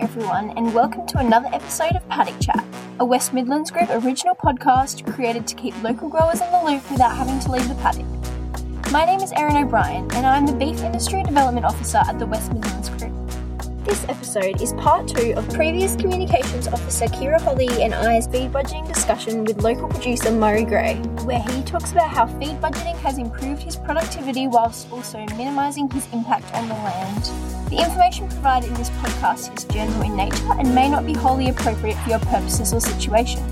everyone, 0.00 0.50
and 0.50 0.72
welcome 0.72 1.04
to 1.08 1.18
another 1.18 1.48
episode 1.52 1.96
of 1.96 2.08
Paddock 2.08 2.38
Chat, 2.40 2.64
a 3.00 3.04
West 3.04 3.34
Midlands 3.34 3.68
Group 3.68 3.90
original 3.90 4.36
podcast 4.36 5.04
created 5.12 5.44
to 5.48 5.56
keep 5.56 5.74
local 5.82 6.08
growers 6.08 6.40
in 6.40 6.48
the 6.52 6.62
loop 6.64 6.88
without 6.88 7.16
having 7.16 7.40
to 7.40 7.50
leave 7.50 7.68
the 7.68 7.74
paddock. 7.76 8.06
My 8.92 9.04
name 9.04 9.18
is 9.20 9.32
Erin 9.32 9.56
O'Brien, 9.56 10.08
and 10.12 10.24
I'm 10.24 10.46
the 10.46 10.52
Beef 10.52 10.82
Industry 10.82 11.24
Development 11.24 11.66
Officer 11.66 11.98
at 11.98 12.20
the 12.20 12.26
West 12.26 12.52
Midlands 12.52 12.90
Group. 12.90 13.12
This 13.84 14.04
episode 14.04 14.62
is 14.62 14.72
part 14.74 15.08
two 15.08 15.32
of 15.32 15.48
previous 15.52 15.96
Communications 15.96 16.68
Officer 16.68 17.06
Kira 17.06 17.40
Holly 17.40 17.82
and 17.82 17.92
ISB 17.92 18.52
budgeting 18.52 18.86
discussion 18.86 19.44
with 19.44 19.62
local 19.62 19.88
producer 19.88 20.30
Murray 20.30 20.64
Gray, 20.64 20.94
where 21.24 21.42
he 21.42 21.62
talks 21.62 21.90
about 21.90 22.08
how 22.08 22.28
feed 22.38 22.60
budgeting 22.60 22.96
has 22.98 23.18
improved 23.18 23.62
his 23.62 23.74
productivity 23.74 24.46
whilst 24.46 24.92
also 24.92 25.18
minimising 25.36 25.90
his 25.90 26.06
impact 26.12 26.54
on 26.54 26.68
the 26.68 26.74
land. 26.74 27.57
The 27.70 27.84
information 27.84 28.28
provided 28.28 28.68
in 28.68 28.74
this 28.74 28.90
podcast 28.90 29.56
is 29.56 29.64
general 29.64 30.02
in 30.02 30.16
nature 30.16 30.52
and 30.58 30.74
may 30.74 30.88
not 30.88 31.04
be 31.04 31.12
wholly 31.12 31.50
appropriate 31.50 31.96
for 31.98 32.10
your 32.10 32.18
purposes 32.20 32.72
or 32.72 32.80
situation. 32.80 33.42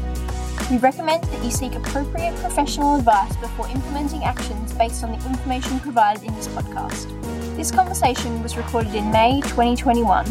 We 0.71 0.79
recommend 0.79 1.25
that 1.25 1.45
you 1.45 1.51
seek 1.51 1.75
appropriate 1.75 2.35
professional 2.37 2.97
advice 2.97 3.37
before 3.37 3.69
implementing 3.69 4.25
actions 4.25 4.73
based 4.73 5.05
on 5.05 5.11
the 5.13 5.27
information 5.27 5.79
provided 5.81 6.25
in 6.25 6.35
this 6.35 6.49
podcast. 6.49 7.07
This 7.57 7.71
conversation 7.71 8.43
was 8.43 8.57
recorded 8.57 8.95
in 8.95 9.11
May 9.11 9.41
2021. 9.43 10.25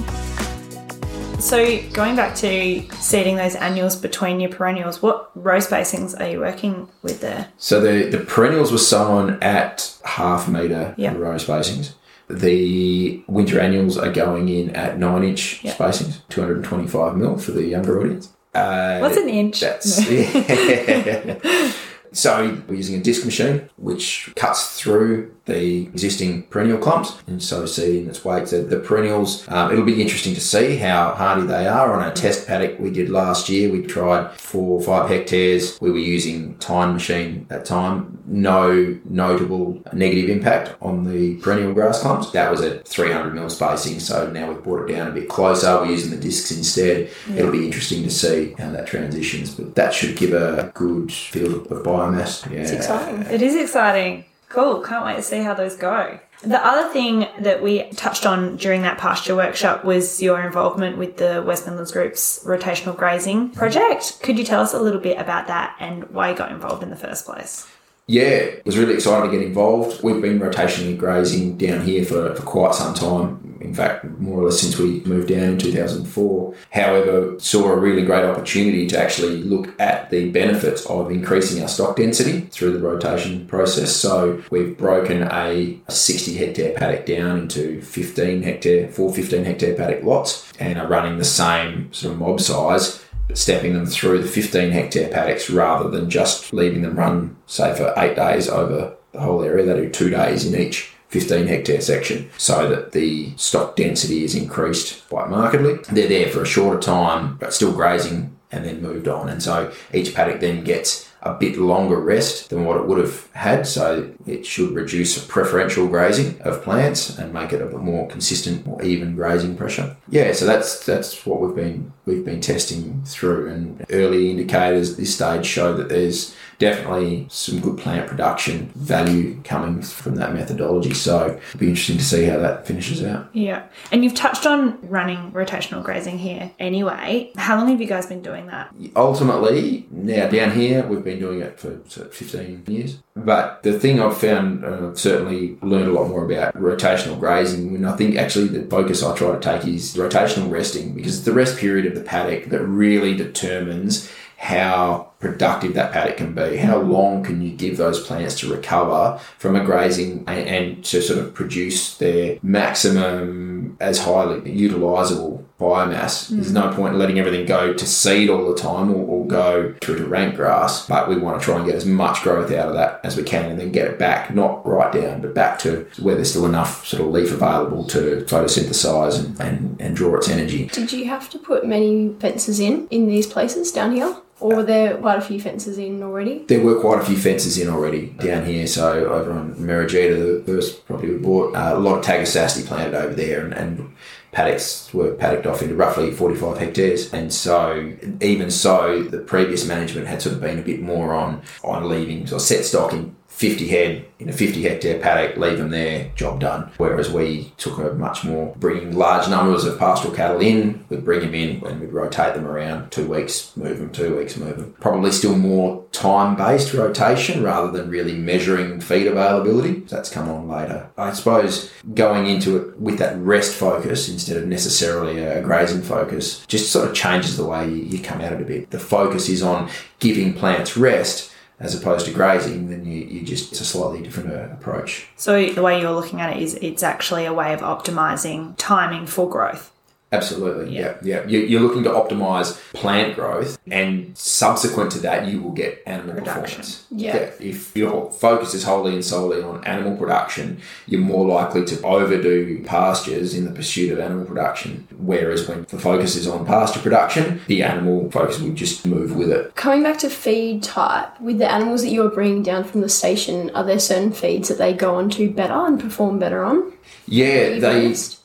So, 1.40 1.79
going 1.91 2.15
back 2.15 2.34
to 2.38 2.88
seeding 2.93 3.35
those 3.35 3.55
annuals 3.55 3.95
between 3.95 4.40
your 4.40 4.49
perennials, 4.49 5.02
what 5.04 5.29
row 5.35 5.57
spacings 5.59 6.20
are 6.20 6.27
you 6.29 6.40
working 6.40 6.88
with 7.04 7.21
there? 7.21 7.49
So 7.57 7.79
the, 7.81 8.09
the 8.09 8.23
perennials 8.23 8.71
were 8.71 8.77
sown 8.79 9.38
at 9.43 9.95
half 10.05 10.48
metre 10.48 10.95
Yeah. 10.98 11.13
row 11.13 11.35
spacings. 11.35 11.91
The 12.29 13.23
winter 13.27 13.59
annuals 13.59 13.97
are 13.97 14.11
going 14.11 14.49
in 14.49 14.75
at 14.75 14.97
nine 14.97 15.23
inch 15.23 15.63
Yeah. 15.63 15.73
spacings, 15.75 16.21
225 16.29 17.15
mil 17.17 17.38
for 17.38 17.51
the 17.51 17.63
younger 17.65 17.99
audience. 18.01 18.29
Uh, 18.53 18.99
What's 18.99 19.17
an 19.17 19.29
inch? 19.29 19.59
That's 19.59 20.09
yeah. 20.09 21.71
So 22.13 22.62
we're 22.70 22.76
using 22.76 22.96
a 22.96 23.03
disc 23.03 23.26
machine 23.26 23.70
which 23.77 24.31
cuts 24.37 24.79
through 24.79 25.34
the 25.46 25.84
existing 25.84 26.43
perennial 26.43 26.77
clumps 26.77 27.18
and 27.27 27.41
so 27.41 27.65
seeding 27.65 28.10
its 28.10 28.26
wake. 28.26 28.48
So 28.48 28.63
the 28.63 28.79
perennials, 28.79 29.48
um, 29.49 29.71
it'll 29.71 29.85
be 29.85 30.02
interesting 30.02 30.34
to 30.34 30.41
see 30.41 30.77
how 30.77 31.13
hardy 31.13 31.46
they 31.46 31.68
are. 31.68 31.93
On 31.93 32.07
a 32.07 32.13
test 32.13 32.48
paddock 32.48 32.79
we 32.79 32.90
did 32.90 33.10
last 33.10 33.48
year, 33.48 33.71
we 33.71 33.84
tried 33.84 34.32
four 34.40 34.79
or 34.79 34.82
five 34.82 35.10
hectares. 35.10 35.79
We 35.79 35.91
were 35.91 35.99
using 35.99 36.57
time 36.57 36.93
machine 36.93 37.41
at 37.41 37.49
that 37.49 37.65
time. 37.65 38.24
No 38.26 38.98
notable 39.05 39.82
negative 39.93 40.29
impact 40.29 40.76
on 40.82 41.04
the 41.04 41.35
perennial 41.37 41.74
grass 41.74 42.02
clumps. 42.02 42.32
That 42.32 42.49
was 42.49 42.62
at 42.62 42.87
300 42.87 43.34
mil 43.34 43.49
spacing. 43.49 43.99
So 43.99 44.30
now 44.32 44.49
we've 44.52 44.63
brought 44.63 44.90
it 44.90 44.93
down 44.93 45.07
a 45.07 45.12
bit 45.12 45.30
closer. 45.30 45.77
We're 45.77 45.91
using 45.91 46.12
the 46.12 46.18
discs 46.18 46.52
instead. 46.52 47.12
It'll 47.35 47.52
be 47.52 47.65
interesting 47.65 48.04
to 48.04 48.09
see 48.09 48.55
how 48.57 48.71
that 48.71 48.87
transitions, 48.87 49.54
but 49.54 49.76
that 49.76 49.93
should 49.93 50.18
give 50.18 50.34
a 50.34 50.71
good 50.74 51.12
feel 51.12 51.62
of 51.62 51.68
biomass. 51.84 52.49
Yeah. 52.52 52.62
It's 52.62 52.71
exciting. 52.71 53.21
It 53.32 53.41
is 53.41 53.55
exciting. 53.55 54.26
Cool. 54.55 54.79
Can't 54.79 55.05
wait 55.05 55.17
to 55.17 55.21
see 55.21 55.39
how 55.39 55.53
those 55.53 55.75
go. 55.75 56.17
The 56.41 56.65
other 56.65 56.87
thing 56.93 57.27
that 57.39 57.61
we 57.61 57.89
touched 57.91 58.25
on 58.25 58.55
during 58.55 58.84
that 58.84 58.97
pasture 58.97 59.35
workshop 59.35 59.84
was 59.84 60.21
your 60.21 60.41
involvement 60.41 60.97
with 60.97 61.17
the 61.17 61.43
West 61.45 61.65
Midlands 61.67 61.91
Group's 61.91 62.41
rotational 62.45 62.95
grazing 62.95 63.49
project. 63.49 64.22
Could 64.23 64.38
you 64.38 64.45
tell 64.45 64.62
us 64.62 64.73
a 64.73 64.79
little 64.79 65.01
bit 65.01 65.17
about 65.17 65.47
that 65.47 65.75
and 65.81 66.09
why 66.09 66.29
you 66.29 66.38
got 66.38 66.53
involved 66.53 66.84
in 66.84 66.89
the 66.89 66.95
first 66.95 67.25
place? 67.25 67.67
Yeah, 68.07 68.51
was 68.66 68.78
really 68.78 68.94
exciting 68.94 69.31
to 69.31 69.38
get 69.38 69.45
involved. 69.45 70.03
We've 70.03 70.22
been 70.22 70.39
rotationally 70.39 70.95
grazing 70.95 71.57
down 71.57 71.81
here 71.81 72.06
for, 72.06 72.35
for 72.35 72.44
quite 72.44 72.75
some 72.75 72.94
time. 72.94 73.57
In 73.62 73.73
fact, 73.73 74.06
more 74.19 74.41
or 74.41 74.45
less 74.45 74.59
since 74.59 74.78
we 74.78 75.00
moved 75.06 75.29
down 75.29 75.53
in 75.53 75.57
2004. 75.57 76.53
However, 76.72 77.39
saw 77.39 77.72
a 77.72 77.75
really 77.75 78.06
great 78.06 78.23
opportunity 78.23 78.85
to 78.88 79.00
actually 79.00 79.38
look 79.38 79.73
at 79.81 80.12
the 80.12 80.29
benefits 80.29 80.85
of 80.85 81.09
increasing 81.09 81.63
our 81.63 81.67
stock 81.67 81.95
density 81.95 82.41
through 82.41 82.73
the 82.73 82.79
rotation 82.79 83.47
process. 83.47 83.96
So 83.96 84.44
we've 84.51 84.78
broken 84.78 85.24
a 85.24 85.80
60 85.90 86.35
hectare 86.35 86.74
paddock 86.78 87.07
down 87.07 87.40
into 87.40 87.81
15 87.81 88.44
hectare, 88.44 88.88
four 88.90 89.12
15 89.12 89.44
hectare 89.44 89.75
paddock 89.75 90.03
lots 90.03 90.53
and 90.59 90.78
are 90.78 90.88
running 90.88 91.18
the 91.18 91.25
same 91.25 91.91
sort 91.91 92.13
of 92.13 92.19
mob 92.19 92.40
size 92.40 93.05
stepping 93.34 93.74
them 93.74 93.86
through 93.86 94.22
the 94.22 94.28
15 94.28 94.72
hectare 94.72 95.09
paddocks 95.09 95.50
rather 95.50 95.90
than 95.90 96.09
just 96.09 96.53
leaving 96.53 96.81
them 96.81 96.97
run, 96.97 97.36
say, 97.47 97.75
for 97.75 97.94
eight 97.97 98.16
days 98.16 98.47
over 98.47 98.96
the 99.12 99.19
whole 99.19 99.44
area. 99.44 99.66
They 99.66 99.81
do 99.81 99.90
two 99.90 100.09
days 100.09 100.46
in 100.46 100.59
each 100.59 100.91
15 101.09 101.47
hectare 101.47 101.81
section 101.81 102.30
so 102.38 102.69
that 102.69 102.91
the 102.91 103.34
stock 103.38 103.75
density 103.75 104.24
is 104.24 104.36
increased 104.36 105.08
quite 105.09 105.30
markedly. 105.30 105.75
They're 105.91 106.08
there 106.08 106.30
for 106.30 106.41
a 106.41 106.46
shorter 106.46 106.80
time, 106.80 107.38
but 107.38 107.53
still 107.53 107.74
grazing 107.74 108.36
and 108.52 108.66
then 108.66 108.81
moved 108.81 109.08
on. 109.08 109.30
And 109.30 109.42
so 109.42 109.72
each 109.94 110.13
paddock 110.13 110.40
then 110.40 110.63
gets 110.63 111.05
a 111.25 111.34
bit 111.34 111.58
longer 111.58 112.00
rest 112.00 112.52
than 112.52 112.66
what 112.66 112.78
it 112.78 112.86
would 112.86 113.00
have 113.00 113.30
had. 113.34 113.66
So 113.68 114.13
it 114.28 114.46
should 114.46 114.72
reduce 114.72 115.25
preferential 115.25 115.88
grazing 115.88 116.40
of 116.41 116.62
plants 116.62 117.18
and 117.18 117.34
make 117.34 117.52
it 117.52 117.62
a 117.62 117.66
bit 117.66 117.80
more 117.80 118.08
consistent, 118.08 118.66
more 118.66 118.81
even 118.84 119.16
grazing 119.16 119.58
pressure. 119.58 119.97
Yeah, 120.08 120.31
so 120.34 120.46
that's 120.46 120.86
that's 120.86 121.25
what 121.25 121.41
we've 121.41 121.56
been 121.56 121.91
we've 122.06 122.24
been 122.24 122.41
testing 122.41 123.02
through 123.06 123.50
and 123.50 123.86
early 123.90 124.30
indicators 124.30 124.91
at 124.91 124.97
this 124.97 125.16
stage 125.16 125.46
show 125.46 125.74
that 125.74 125.90
there's 125.90 126.36
definitely 126.60 127.28
some 127.30 127.60
good 127.60 127.78
plant 127.78 128.08
production 128.08 128.72
value 128.76 129.42
coming 129.44 129.82
from 129.82 130.16
that 130.16 130.34
methodology. 130.34 130.94
So 130.94 131.38
it'll 131.38 131.60
be 131.60 131.70
interesting 131.70 131.98
to 131.98 132.04
see 132.04 132.26
how 132.26 132.38
that 132.40 132.66
finishes 132.66 133.04
out. 133.04 133.30
Yeah. 133.34 133.64
And 133.92 134.04
you've 134.04 134.16
touched 134.16 134.46
on 134.46 134.80
running 134.88 135.32
rotational 135.32 135.84
grazing 135.84 136.20
here 136.20 136.52
anyway. 136.60 137.32
How 137.38 137.58
long 137.58 137.70
have 137.70 137.82
you 137.82 137.88
guys 137.88 138.06
been 138.06 138.22
doing 138.22 138.48
that? 138.48 138.74
ultimately, 138.96 139.86
now 139.92 140.28
down 140.28 140.52
here, 140.52 140.86
we've 140.86 141.04
been 141.04 141.20
doing 141.20 141.42
it 141.42 141.60
for 141.60 141.78
15 141.78 142.64
years. 142.68 143.00
But 143.16 143.64
the 143.64 143.80
thing 143.80 144.02
I've 144.02 144.18
found, 144.18 144.66
uh, 144.66 144.90
I've 144.90 145.00
certainly 145.00 145.58
learned 145.62 145.88
a 145.88 145.94
lot 145.94 146.10
more 146.10 146.26
about 146.26 146.54
rotational 146.56 147.20
grazing. 147.20 147.76
And 147.76 147.88
I 147.88 147.96
think 147.96 148.16
actually 148.16 148.48
the 148.48 148.64
focus 148.70 149.04
I 149.04 149.16
try 149.16 149.32
to 149.32 149.40
take 149.40 149.68
is 149.68 149.96
rotational 149.96 150.50
resting 150.50 150.94
because 150.94 151.18
it's 151.18 151.26
the 151.26 151.34
rest 151.34 151.58
period 151.58 151.86
of 151.86 151.96
the 151.96 152.02
paddock 152.02 152.50
that 152.50 152.64
really 152.66 153.16
determines 153.16 154.12
how 154.38 155.12
productive 155.20 155.74
that 155.74 155.92
paddock 155.92 156.18
can 156.18 156.34
be. 156.34 156.58
How 156.58 156.78
long 156.78 157.24
can 157.24 157.42
you 157.42 157.52
give 157.52 157.78
those 157.78 158.06
plants 158.06 158.40
to 158.40 158.52
recover 158.52 159.20
from 159.38 159.56
a 159.56 159.64
grazing 159.64 160.24
and, 160.28 160.48
and 160.48 160.86
to 160.86 161.02
sort 161.02 161.20
of 161.20 161.34
produce 161.34 161.98
their 161.98 162.38
maximum 162.44 163.78
as 163.80 164.00
highly 164.00 164.42
utilisable 164.42 165.44
biomass? 165.59 166.30
Hmm. 166.30 166.36
There's 166.36 166.52
no 166.52 166.72
point 166.74 166.94
in 166.94 167.00
letting 167.00 167.20
everything 167.20 167.46
go 167.46 167.74
to 167.74 167.86
seed 167.86 168.30
all 168.30 168.48
the 168.48 168.59
time 168.59 168.92
or, 168.92 169.06
or 169.06 169.28
go 169.28 169.74
through 169.81 169.98
to 169.98 170.06
rank 170.06 170.36
grass, 170.36 170.86
but 170.86 171.09
we 171.09 171.18
want 171.18 171.40
to 171.40 171.46
try 171.46 171.58
and 171.58 171.66
get 171.66 171.75
as 171.75 171.86
much 171.86 172.22
growth 172.22 172.52
out 172.52 172.70
of 172.70 172.75
that 172.75 173.00
as 173.04 173.18
we 173.18 173.24
can 173.24 173.52
and 173.52 173.59
then 173.59 173.72
get 173.72 173.88
it 173.88 173.98
back, 173.98 174.34
not 174.34 174.66
right 174.68 174.94
down, 174.94 175.22
but 175.22 175.34
back 175.34 175.58
to 175.59 175.88
where 176.00 176.16
there's 176.16 176.30
still 176.30 176.46
enough 176.46 176.86
sort 176.86 177.02
of 177.02 177.09
leaf 177.09 177.31
available 177.31 177.86
to 177.86 178.25
photosynthesize 178.28 179.18
and, 179.18 179.40
and, 179.40 179.81
and 179.81 179.96
draw 179.96 180.16
its 180.16 180.30
energy. 180.30 180.68
Did 180.68 180.92
you 180.92 181.06
have 181.06 181.30
to 181.30 181.40
put 181.40 181.66
many 181.66 182.14
fences 182.20 182.59
in 182.59 182.88
in 182.90 183.08
these 183.08 183.28
places 183.28 183.72
down 183.72 183.94
here? 183.94 184.16
Or 184.45 184.57
were 184.57 184.63
there 184.63 184.97
quite 184.97 185.17
a 185.17 185.22
few 185.22 185.41
fences 185.41 185.79
in 185.79 186.03
already? 186.03 186.45
There 186.47 186.63
were 186.63 186.79
quite 186.79 187.01
a 187.01 187.03
few 187.03 187.17
fences 187.17 187.57
in 187.57 187.67
already 187.67 188.09
down 188.19 188.45
here. 188.45 188.67
So 188.67 189.07
over 189.11 189.33
on 189.33 189.56
Merigita, 189.56 190.45
the 190.45 190.53
first 190.53 190.85
property 190.85 191.13
we 191.13 191.17
bought, 191.17 191.56
uh, 191.56 191.72
a 191.73 191.79
lot 191.79 191.97
of 191.97 192.06
Tagasaste 192.06 192.63
planted 192.67 192.94
over 192.94 193.16
there, 193.16 193.44
and, 193.44 193.56
and 193.56 193.95
paddocks 194.33 194.94
were 194.94 195.16
paddocked 195.16 195.47
off 195.47 195.63
into 195.63 195.73
roughly 195.73 196.11
45 196.11 196.59
hectares. 196.59 197.11
And 197.11 197.33
so, 197.33 197.95
even 198.22 198.51
so, 198.51 199.01
the 199.01 199.17
previous 199.17 199.66
management 199.66 200.06
had 200.06 200.22
sort 200.22 200.35
of 200.35 200.41
been 200.41 200.59
a 200.59 200.62
bit 200.62 200.79
more 200.79 201.16
on 201.16 201.41
on 201.63 201.89
leaving, 201.89 202.27
so 202.27 202.38
set 202.38 202.66
stock 202.66 202.94
in 202.94 203.16
50 203.35 203.68
head 203.68 204.06
in 204.18 204.29
a 204.29 204.34
50 204.34 204.63
hectare 204.63 204.97
paddock, 204.97 205.35
leave 205.35 205.57
them 205.57 205.69
there, 205.69 206.09
job 206.16 206.40
done. 206.40 206.72
Whereas 206.78 207.12
we 207.12 207.51
took 207.57 207.78
a 207.79 207.94
much 207.94 208.23
more 208.23 208.56
bringing 208.57 208.96
large 208.96 209.28
numbers 209.28 209.66
of 209.66 209.78
pastoral 209.78 210.16
cattle 210.16 210.40
in, 210.40 210.85
we'd 210.88 211.03
bring 211.03 211.19
them 211.19 211.36
in 211.36 211.62
and 211.65 211.81
we'd 211.81 211.92
rotate 211.92 212.33
them 212.33 212.48
around 212.48 212.92
two 212.94 213.10
weeks, 213.10 213.56
move 213.57 213.80
them, 213.80 213.92
two 213.92 214.15
weeks, 214.15 214.38
move 214.38 214.57
them. 214.57 214.74
Probably 214.80 215.12
still 215.12 215.36
more 215.36 215.83
time 215.92 216.38
based 216.38 216.74
rotation 216.74 217.44
rather 217.44 217.69
than 217.71 217.89
really 217.89 218.15
measuring 218.15 218.80
feed 218.80 219.06
availability. 219.06 219.81
That's 219.81 220.10
come 220.10 220.30
on 220.30 220.48
later. 220.48 220.89
I 220.98 221.12
suppose 221.12 221.69
going 221.94 222.27
into 222.27 222.56
it 222.56 222.80
with 222.80 223.00
that 223.00 223.18
rest 223.18 223.54
focus 223.54 224.07
instead 224.07 224.38
of 224.38 224.48
necessarily 224.48 225.19
a 225.19 225.42
grazing 225.42 225.81
focus 225.81 226.45
just 226.45 226.71
sort 226.71 226.88
of 226.88 226.95
changes 226.95 227.36
the 227.36 227.45
way 227.45 227.69
you 227.69 228.00
come 228.00 228.21
at 228.21 228.31
it 228.31 228.42
a 228.42 228.45
bit. 228.45 228.71
The 228.71 228.80
focus 228.80 229.27
is 229.27 229.44
on 229.44 229.69
giving 230.00 230.33
plants 230.33 230.77
rest 230.77 231.33
as 231.60 231.74
opposed 231.74 232.06
to 232.06 232.12
grazing, 232.12 232.69
then 232.69 232.86
you, 232.86 233.04
you 233.06 233.22
just 233.22 233.52
it's 233.52 233.62
a 233.62 233.66
slightly 233.66 234.02
different 234.02 234.31
uh, 234.31 234.54
approach. 234.54 235.07
So 235.16 235.46
the 235.48 235.62
way 235.62 235.80
you're 235.80 235.94
looking 235.94 236.22
at 236.22 236.36
it 236.36 236.42
is 236.42 236.56
it's 236.56 236.84
actually 236.84 237.25
a 237.25 237.34
way 237.34 237.54
of 237.54 237.62
optimizing 237.62 238.56
timing 238.57 239.06
for 239.06 239.30
growth. 239.30 239.72
Absolutely. 240.15 240.75
Yeah. 240.75 240.95
Yeah. 241.01 241.21
Yeah. 241.27 241.39
You- 241.39 241.45
You're 241.45 241.62
looking 241.62 241.83
to 241.83 241.89
optimize 241.89 242.50
plant 242.73 243.15
growth, 243.15 243.57
and 243.71 244.12
subsequent 244.17 244.91
to 244.91 245.00
that, 245.00 245.27
you 245.27 245.41
will 245.41 245.51
get 245.51 245.81
animal 245.85 246.15
Production. 246.15 246.62
performance. 246.62 246.85
Yeah. 246.91 247.29
If 247.39 247.75
your 247.75 248.12
focus 248.12 248.53
is 248.53 248.63
wholly 248.63 248.94
and 248.94 249.03
solely 249.06 249.41
on 249.41 249.63
animal 249.65 249.95
production, 249.97 250.59
you're 250.88 251.01
more 251.01 251.25
likely 251.27 251.63
to 251.65 251.81
overdo 251.83 252.63
pastures 252.63 253.33
in 253.33 253.45
the 253.45 253.51
pursuit 253.51 253.91
of 253.91 254.00
animal 254.00 254.25
production. 254.25 254.88
Whereas 254.97 255.47
when 255.47 255.65
the 255.69 255.79
focus 255.79 256.15
is 256.15 256.27
on 256.27 256.45
pasture 256.45 256.79
production, 256.79 257.41
the 257.47 257.63
animal 257.63 258.09
focus 258.12 258.39
will 258.39 258.53
just 258.53 258.85
move 258.85 259.15
with 259.15 259.31
it. 259.31 259.56
Coming 259.56 259.83
back 259.83 259.97
to 260.00 260.09
feed 260.09 260.63
type, 260.63 261.09
with 261.21 261.38
the 261.39 261.50
animals 261.51 261.81
that 261.83 261.89
you're 261.89 262.09
bringing 262.09 262.44
down 262.44 262.63
from 262.63 262.81
the 262.81 262.89
station, 262.89 263.51
are 263.56 263.63
there 263.63 263.79
certain 263.79 264.12
feeds 264.12 264.50
that 264.50 264.57
they 264.57 264.73
go 264.73 264.95
on 264.95 265.09
to 265.12 265.29
better 265.29 265.53
and 265.53 265.79
perform 265.79 266.19
better 266.19 266.44
on? 266.44 266.73
Yeah, 267.07 267.59
they. 267.59 267.83
noticed? 267.83 268.19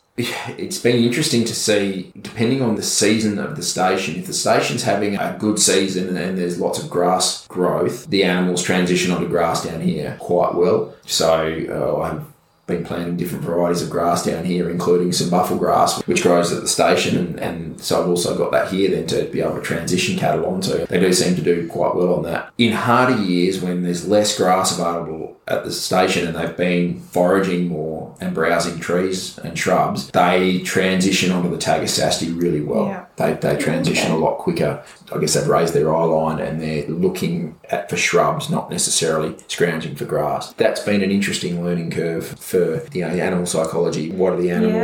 It's 0.59 0.79
been 0.79 1.03
interesting 1.03 1.45
to 1.45 1.55
see, 1.55 2.13
depending 2.21 2.63
on 2.63 2.77
the 2.77 2.83
season 2.83 3.39
of 3.39 3.57
the 3.57 3.63
station. 3.63 4.17
If 4.17 4.27
the 4.27 4.33
station's 4.33 4.83
having 4.83 5.17
a 5.17 5.37
good 5.39 5.59
season 5.59 6.17
and 6.17 6.39
there's 6.39 6.59
lots 6.61 6.83
of 6.83 6.91
grass 6.91 7.47
growth, 7.49 8.07
the 8.07 8.25
animals 8.25 8.63
transition 8.63 9.13
onto 9.13 9.29
grass 9.29 9.65
down 9.65 9.81
here 9.81 10.17
quite 10.21 10.55
well. 10.55 10.95
So 11.07 11.33
uh, 11.71 12.01
I've 12.03 12.25
been 12.71 12.85
planting 12.85 13.17
different 13.17 13.45
varieties 13.45 13.83
of 13.83 13.91
grass 13.91 14.25
down 14.25 14.45
here, 14.45 14.71
including 14.71 15.13
some 15.13 15.31
buffel 15.31 15.59
grass, 15.59 16.01
which 16.07 16.23
grows 16.23 16.53
at 16.53 16.63
the 16.63 16.69
station, 16.69 17.17
and, 17.17 17.41
and 17.41 17.81
so 17.81 18.01
I've 18.01 18.09
also 18.09 18.37
got 18.37 18.53
that 18.53 18.73
here 18.73 18.91
then 18.91 19.07
to 19.09 19.25
be 19.31 19.41
able 19.41 19.57
to 19.57 19.63
transition 19.63 20.19
cattle 20.19 20.47
onto. 20.47 20.87
They 20.87 21.01
do 21.01 21.13
seem 21.13 21.35
to 21.37 21.43
do 21.43 21.69
quite 21.69 21.95
well 21.95 22.15
on 22.15 22.23
that. 22.25 22.53
In 22.59 22.73
harder 22.73 23.21
years, 23.23 23.61
when 23.61 23.83
there's 23.83 24.07
less 24.07 24.37
grass 24.37 24.77
available 24.79 25.39
at 25.49 25.65
the 25.65 25.73
station 25.73 26.27
and 26.27 26.37
they've 26.37 26.57
been 26.57 27.01
foraging 27.01 27.69
more 27.69 28.15
and 28.21 28.35
browsing 28.35 28.79
trees 28.79 29.37
and 29.39 29.59
shrubs, 29.59 30.11
they 30.13 30.61
transition 30.61 31.33
onto 31.33 31.51
the 31.51 31.57
Tagasaste 31.57 32.41
really 32.41 32.61
well. 32.61 32.87
Yeah. 32.87 33.07
They, 33.21 33.35
they 33.35 33.57
transition 33.57 34.11
a 34.13 34.17
lot 34.17 34.39
quicker. 34.39 34.83
I 35.13 35.19
guess 35.19 35.35
they've 35.35 35.47
raised 35.47 35.75
their 35.75 35.95
eye 35.95 36.05
line 36.05 36.39
and 36.39 36.61
they're 36.61 36.87
looking 36.89 37.59
at 37.71 37.91
for 37.91 37.97
shrubs, 37.97 38.49
not 38.49 38.71
necessarily 38.71 39.37
scrounging 39.49 39.95
for 39.95 40.07
grass. 40.07 40.53
That's 40.55 40.81
been 40.81 41.03
an 41.03 41.11
interesting 41.11 41.63
learning 41.63 41.91
curve 41.91 42.27
for 42.27 42.83
you 42.93 43.03
know, 43.03 43.09
animal 43.09 43.45
psychology. 43.47 44.11
What 44.11 44.33
are 44.33 44.41
the 44.41 44.51
animals 44.51 44.75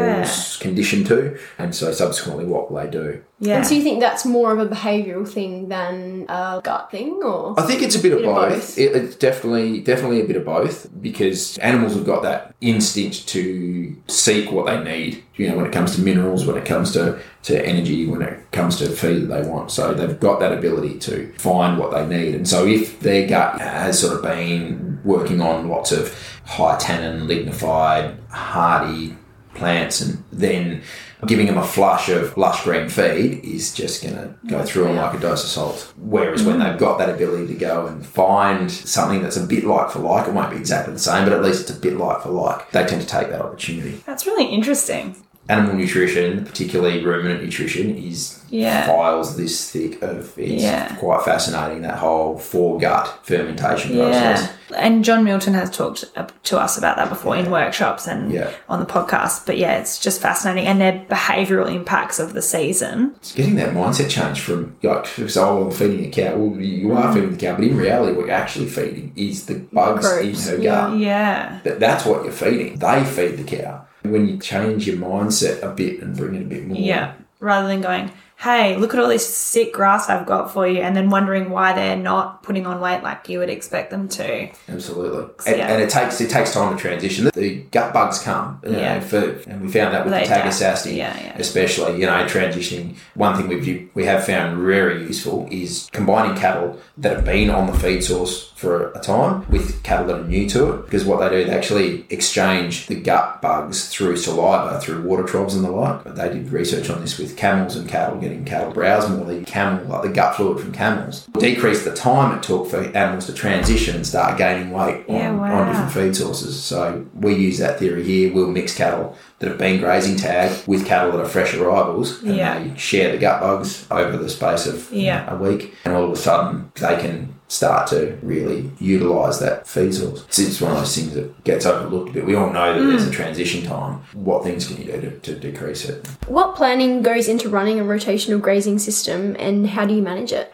Yeah. 0.58 0.62
conditioned 0.62 1.06
to? 1.06 1.38
And 1.58 1.74
so 1.74 1.92
subsequently, 1.92 2.44
what 2.44 2.70
will 2.70 2.82
they 2.82 2.90
do? 2.90 3.22
Yeah. 3.40 3.56
And 3.56 3.66
so 3.66 3.74
you 3.74 3.82
think 3.82 4.00
that's 4.00 4.24
more 4.24 4.52
of 4.52 4.58
a 4.58 4.66
behavioural 4.66 5.28
thing 5.28 5.68
than 5.68 6.24
a 6.28 6.60
gut 6.64 6.90
thing, 6.90 7.20
or 7.22 7.54
I 7.58 7.62
think 7.62 7.82
it's 7.82 7.94
a 7.94 7.98
bit 8.00 8.12
of 8.12 8.18
Bit 8.20 8.28
of 8.28 8.34
both. 8.34 8.50
both. 8.54 8.78
It, 8.78 8.96
it's 8.96 9.16
definitely 9.16 9.80
definitely 9.80 10.20
a 10.22 10.24
bit 10.24 10.36
of 10.36 10.44
both 10.46 10.88
because 11.02 11.58
animals 11.58 11.94
have 11.94 12.06
got 12.06 12.22
that 12.22 12.54
instinct 12.62 13.28
to 13.28 13.94
seek 14.08 14.50
what 14.50 14.66
they 14.66 14.82
need. 14.82 15.22
You 15.36 15.48
know, 15.50 15.56
when 15.58 15.66
it 15.66 15.72
comes 15.72 15.94
to 15.96 16.00
minerals, 16.00 16.46
when 16.46 16.56
it 16.56 16.64
comes 16.64 16.92
to, 16.92 17.18
to 17.46 17.64
energy, 17.64 18.06
when 18.06 18.22
it 18.22 18.50
comes 18.50 18.76
to 18.76 18.88
feed 18.88 19.22
that 19.22 19.42
they 19.42 19.48
want. 19.48 19.70
So 19.70 19.94
they've 19.94 20.18
got 20.18 20.40
that 20.40 20.52
ability 20.52 20.98
to 21.00 21.32
find 21.38 21.78
what 21.78 21.92
they 21.92 22.04
need. 22.04 22.34
And 22.34 22.48
so 22.48 22.66
if 22.66 22.98
their 23.00 23.28
gut 23.28 23.60
has 23.60 24.00
sort 24.00 24.16
of 24.16 24.22
been 24.22 25.00
working 25.04 25.40
on 25.40 25.68
lots 25.68 25.92
of 25.92 26.12
high 26.44 26.76
tannin, 26.76 27.28
lignified, 27.28 28.18
hardy 28.30 29.16
plants, 29.54 30.00
and 30.00 30.24
then 30.32 30.82
giving 31.26 31.46
them 31.46 31.56
a 31.56 31.64
flush 31.64 32.08
of 32.08 32.36
lush 32.36 32.64
green 32.64 32.88
feed 32.88 33.42
is 33.44 33.72
just 33.72 34.02
going 34.02 34.14
to 34.14 34.34
go 34.48 34.64
through 34.64 34.84
them 34.84 34.96
like 34.96 35.14
a 35.14 35.20
dose 35.20 35.44
of 35.44 35.48
salt. 35.48 35.92
Whereas 35.96 36.42
when 36.42 36.58
mm-hmm. 36.58 36.68
they've 36.68 36.78
got 36.78 36.98
that 36.98 37.08
ability 37.08 37.46
to 37.46 37.54
go 37.54 37.86
and 37.86 38.04
find 38.04 38.70
something 38.70 39.22
that's 39.22 39.36
a 39.36 39.46
bit 39.46 39.64
like 39.64 39.90
for 39.90 40.00
like, 40.00 40.28
it 40.28 40.34
won't 40.34 40.50
be 40.50 40.56
exactly 40.56 40.92
the 40.92 40.98
same, 40.98 41.24
but 41.24 41.32
at 41.32 41.42
least 41.42 41.62
it's 41.62 41.78
a 41.78 41.80
bit 41.80 41.96
like 41.96 42.22
for 42.22 42.30
like, 42.30 42.70
they 42.72 42.84
tend 42.84 43.00
to 43.00 43.08
take 43.08 43.30
that 43.30 43.40
opportunity. 43.40 44.02
That's 44.04 44.26
really 44.26 44.46
interesting. 44.46 45.16
Animal 45.48 45.74
nutrition, 45.74 46.44
particularly 46.44 47.04
ruminant 47.04 47.42
nutrition, 47.42 47.96
is 47.96 48.40
Yeah. 48.50 48.86
files 48.86 49.36
this 49.36 49.70
thick 49.70 50.02
of 50.02 50.32
it's 50.36 50.62
Yeah. 50.62 50.88
quite 50.96 51.22
fascinating 51.24 51.82
that 51.82 51.96
whole 51.98 52.36
foregut 52.38 53.08
fermentation 53.22 53.96
process. 53.96 54.42
Yeah. 54.42 54.76
And 54.76 55.04
John 55.04 55.22
Milton 55.22 55.54
has 55.54 55.70
talked 55.70 56.04
to 56.44 56.58
us 56.58 56.76
about 56.76 56.96
that 56.96 57.08
before 57.08 57.36
in 57.36 57.50
workshops 57.50 58.08
and 58.08 58.32
Yeah. 58.32 58.48
on 58.68 58.80
the 58.80 58.86
podcast. 58.86 59.46
But 59.46 59.58
yeah, 59.58 59.78
it's 59.78 59.98
just 59.98 60.20
fascinating. 60.20 60.66
And 60.66 60.80
their 60.80 61.04
behavioural 61.08 61.72
impacts 61.72 62.18
of 62.18 62.32
the 62.34 62.42
season. 62.42 63.12
It's 63.16 63.32
getting 63.32 63.54
that 63.56 63.72
mindset 63.74 64.08
change 64.08 64.40
from 64.40 64.74
like 64.82 65.06
so 65.06 65.62
I'm 65.62 65.70
feeding 65.70 66.02
the 66.02 66.10
cow. 66.10 66.36
Well, 66.36 66.60
you 66.60 66.92
are 66.92 67.04
mm. 67.04 67.14
feeding 67.14 67.30
the 67.30 67.36
cow, 67.36 67.54
but 67.54 67.64
in 67.64 67.76
reality, 67.76 68.16
what 68.16 68.26
you're 68.26 68.34
actually 68.34 68.66
feeding 68.66 69.12
is 69.14 69.46
the 69.46 69.54
bugs 69.72 70.04
in 70.18 70.34
her 70.34 70.62
yeah. 70.62 70.70
gut. 70.70 70.98
Yeah. 70.98 71.58
That, 71.64 71.80
that's 71.80 72.04
what 72.04 72.24
you're 72.24 72.32
feeding. 72.32 72.78
They 72.78 73.04
feed 73.04 73.36
the 73.36 73.44
cow. 73.44 73.85
When 74.10 74.28
you 74.28 74.38
change 74.38 74.86
your 74.86 74.96
mindset 74.96 75.62
a 75.62 75.70
bit 75.70 76.02
and 76.02 76.16
bring 76.16 76.34
it 76.34 76.42
a 76.42 76.44
bit 76.46 76.66
more, 76.66 76.76
Yeah. 76.76 77.14
Rather 77.40 77.68
than 77.68 77.82
going, 77.82 78.10
hey, 78.38 78.76
look 78.76 78.92
at 78.94 79.00
all 79.00 79.08
this 79.08 79.26
sick 79.26 79.72
grass 79.72 80.08
I've 80.08 80.26
got 80.26 80.52
for 80.52 80.66
you, 80.68 80.80
and 80.80 80.94
then 80.94 81.08
wondering 81.10 81.50
why 81.50 81.72
they're 81.72 81.96
not 81.96 82.42
putting 82.42 82.66
on 82.66 82.80
weight 82.80 83.02
like 83.02 83.28
you 83.28 83.38
would 83.38 83.48
expect 83.48 83.90
them 83.90 84.08
to. 84.10 84.48
absolutely. 84.68 85.24
And, 85.46 85.56
Yeah. 85.56 85.68
and 85.72 85.82
it 85.82 85.90
takes 85.90 86.20
it 86.20 86.30
takes 86.30 86.52
time 86.52 86.76
to 86.76 86.80
transition. 86.80 87.30
The 87.34 87.56
gut 87.72 87.92
bugs 87.92 88.18
come, 88.18 88.60
you 88.64 88.72
know, 88.72 88.78
Yeah. 88.78 89.00
for, 89.00 89.18
and 89.48 89.62
we 89.62 89.68
found 89.68 89.94
that 89.94 90.04
with 90.04 90.12
They 90.14 90.24
the. 90.24 90.34
Tagasaste, 90.34 90.94
Yeah, 90.94 91.16
yeah. 91.18 91.32
especially. 91.36 91.98
You 92.00 92.06
know, 92.06 92.24
transitioning. 92.26 92.96
One 93.14 93.36
thing 93.36 93.48
we've 93.48 93.88
we 93.94 94.04
have 94.04 94.24
found 94.24 94.58
very 94.58 95.02
useful 95.02 95.48
is 95.50 95.88
combining 95.92 96.36
cattle 96.36 96.78
that 96.98 97.16
have 97.16 97.24
been 97.24 97.50
on 97.50 97.66
the 97.66 97.72
feed 97.78 98.04
source 98.04 98.52
for 98.56 98.90
a 98.92 99.00
time 99.00 99.44
with 99.50 99.82
cattle 99.82 100.06
that 100.06 100.16
are 100.20 100.24
new 100.24 100.48
to 100.50 100.72
it. 100.74 100.84
Because 100.84 101.04
what 101.04 101.20
they 101.20 101.28
do, 101.28 101.44
they 101.48 101.56
actually 101.56 102.04
exchange 102.10 102.86
the 102.86 102.94
gut 102.94 103.40
bugs 103.42 103.88
through 103.88 104.16
saliva, 104.16 104.80
through 104.80 105.02
water 105.02 105.24
troughs 105.24 105.54
and 105.54 105.64
the 105.64 105.70
like. 105.70 106.04
But 106.04 106.16
they 106.16 106.28
did 106.28 106.50
research 106.52 106.88
on 106.90 107.00
this 107.00 107.18
with 107.18 107.36
camels 107.36 107.76
and 107.76 107.88
cattle, 107.88 108.18
getting 108.28 108.44
cattle 108.44 108.72
browse 108.72 109.08
more 109.08 109.24
the 109.24 109.44
camel, 109.44 109.84
like 109.86 110.02
the 110.02 110.08
gut 110.08 110.34
fluid 110.34 110.60
from 110.60 110.72
camels, 110.72 111.26
decrease 111.38 111.84
the 111.84 111.94
time 111.94 112.36
it 112.36 112.42
took 112.42 112.66
for 112.68 112.82
animals 112.96 113.26
to 113.26 113.32
transition 113.32 113.96
and 113.96 114.06
start 114.06 114.36
gaining 114.36 114.70
weight 114.70 115.04
on, 115.08 115.14
Yeah, 115.14 115.30
on 115.30 115.68
different 115.68 115.92
feed 115.92 116.16
sources. 116.16 116.60
So 116.62 117.06
we 117.14 117.34
use 117.34 117.58
that 117.58 117.78
theory 117.78 118.02
here. 118.02 118.32
We'll 118.32 118.50
mix 118.50 118.76
cattle 118.76 119.16
that 119.38 119.48
have 119.48 119.58
been 119.58 119.78
grazing 119.80 120.16
tag 120.16 120.50
with 120.66 120.86
cattle 120.86 121.12
that 121.12 121.20
are 121.20 121.28
fresh 121.28 121.52
arrivals, 121.54 122.22
and 122.22 122.36
Yeah. 122.36 122.58
they 122.58 122.76
share 122.76 123.12
the 123.12 123.18
gut 123.18 123.40
bugs 123.40 123.86
over 123.90 124.16
the 124.16 124.28
space 124.30 124.66
of 124.66 124.90
you 124.92 125.06
know, 125.06 125.24
a 125.28 125.36
week, 125.36 125.74
and 125.84 125.94
all 125.94 126.04
of 126.04 126.12
a 126.12 126.16
sudden 126.16 126.70
they 126.80 126.96
can 126.96 127.34
start 127.48 127.86
to 127.88 128.16
really 128.22 128.70
utilise 128.80 129.38
that 129.38 129.68
feed 129.68 129.94
source. 129.94 130.24
It's, 130.26 130.38
it's 130.38 130.60
one 130.60 130.72
of 130.72 130.78
those 130.78 130.96
things 130.96 131.14
that 131.14 131.44
gets 131.44 131.64
overlooked 131.66 132.10
a 132.10 132.12
bit. 132.14 132.26
We 132.26 132.34
all 132.34 132.50
know 132.50 132.72
that 132.74 132.80
Mm. 132.80 132.88
there's 132.90 133.06
a 133.06 133.10
transition 133.10 133.64
time. 133.64 134.00
What 134.14 134.42
things 134.42 134.66
can 134.66 134.78
you 134.78 134.90
do 134.90 135.00
to, 135.02 135.10
to 135.20 135.34
decrease 135.34 135.84
it? 135.88 136.06
what 136.26 136.56
planning 136.56 137.02
goes 137.02 137.28
into 137.28 137.48
running 137.48 137.78
a 137.78 137.84
rotational 137.84 138.40
grazing 138.40 138.78
system, 138.80 139.36
and 139.38 139.68
how 139.68 139.84
do 139.86 139.94
you 139.94 140.02
manage 140.02 140.32
it? 140.32 140.52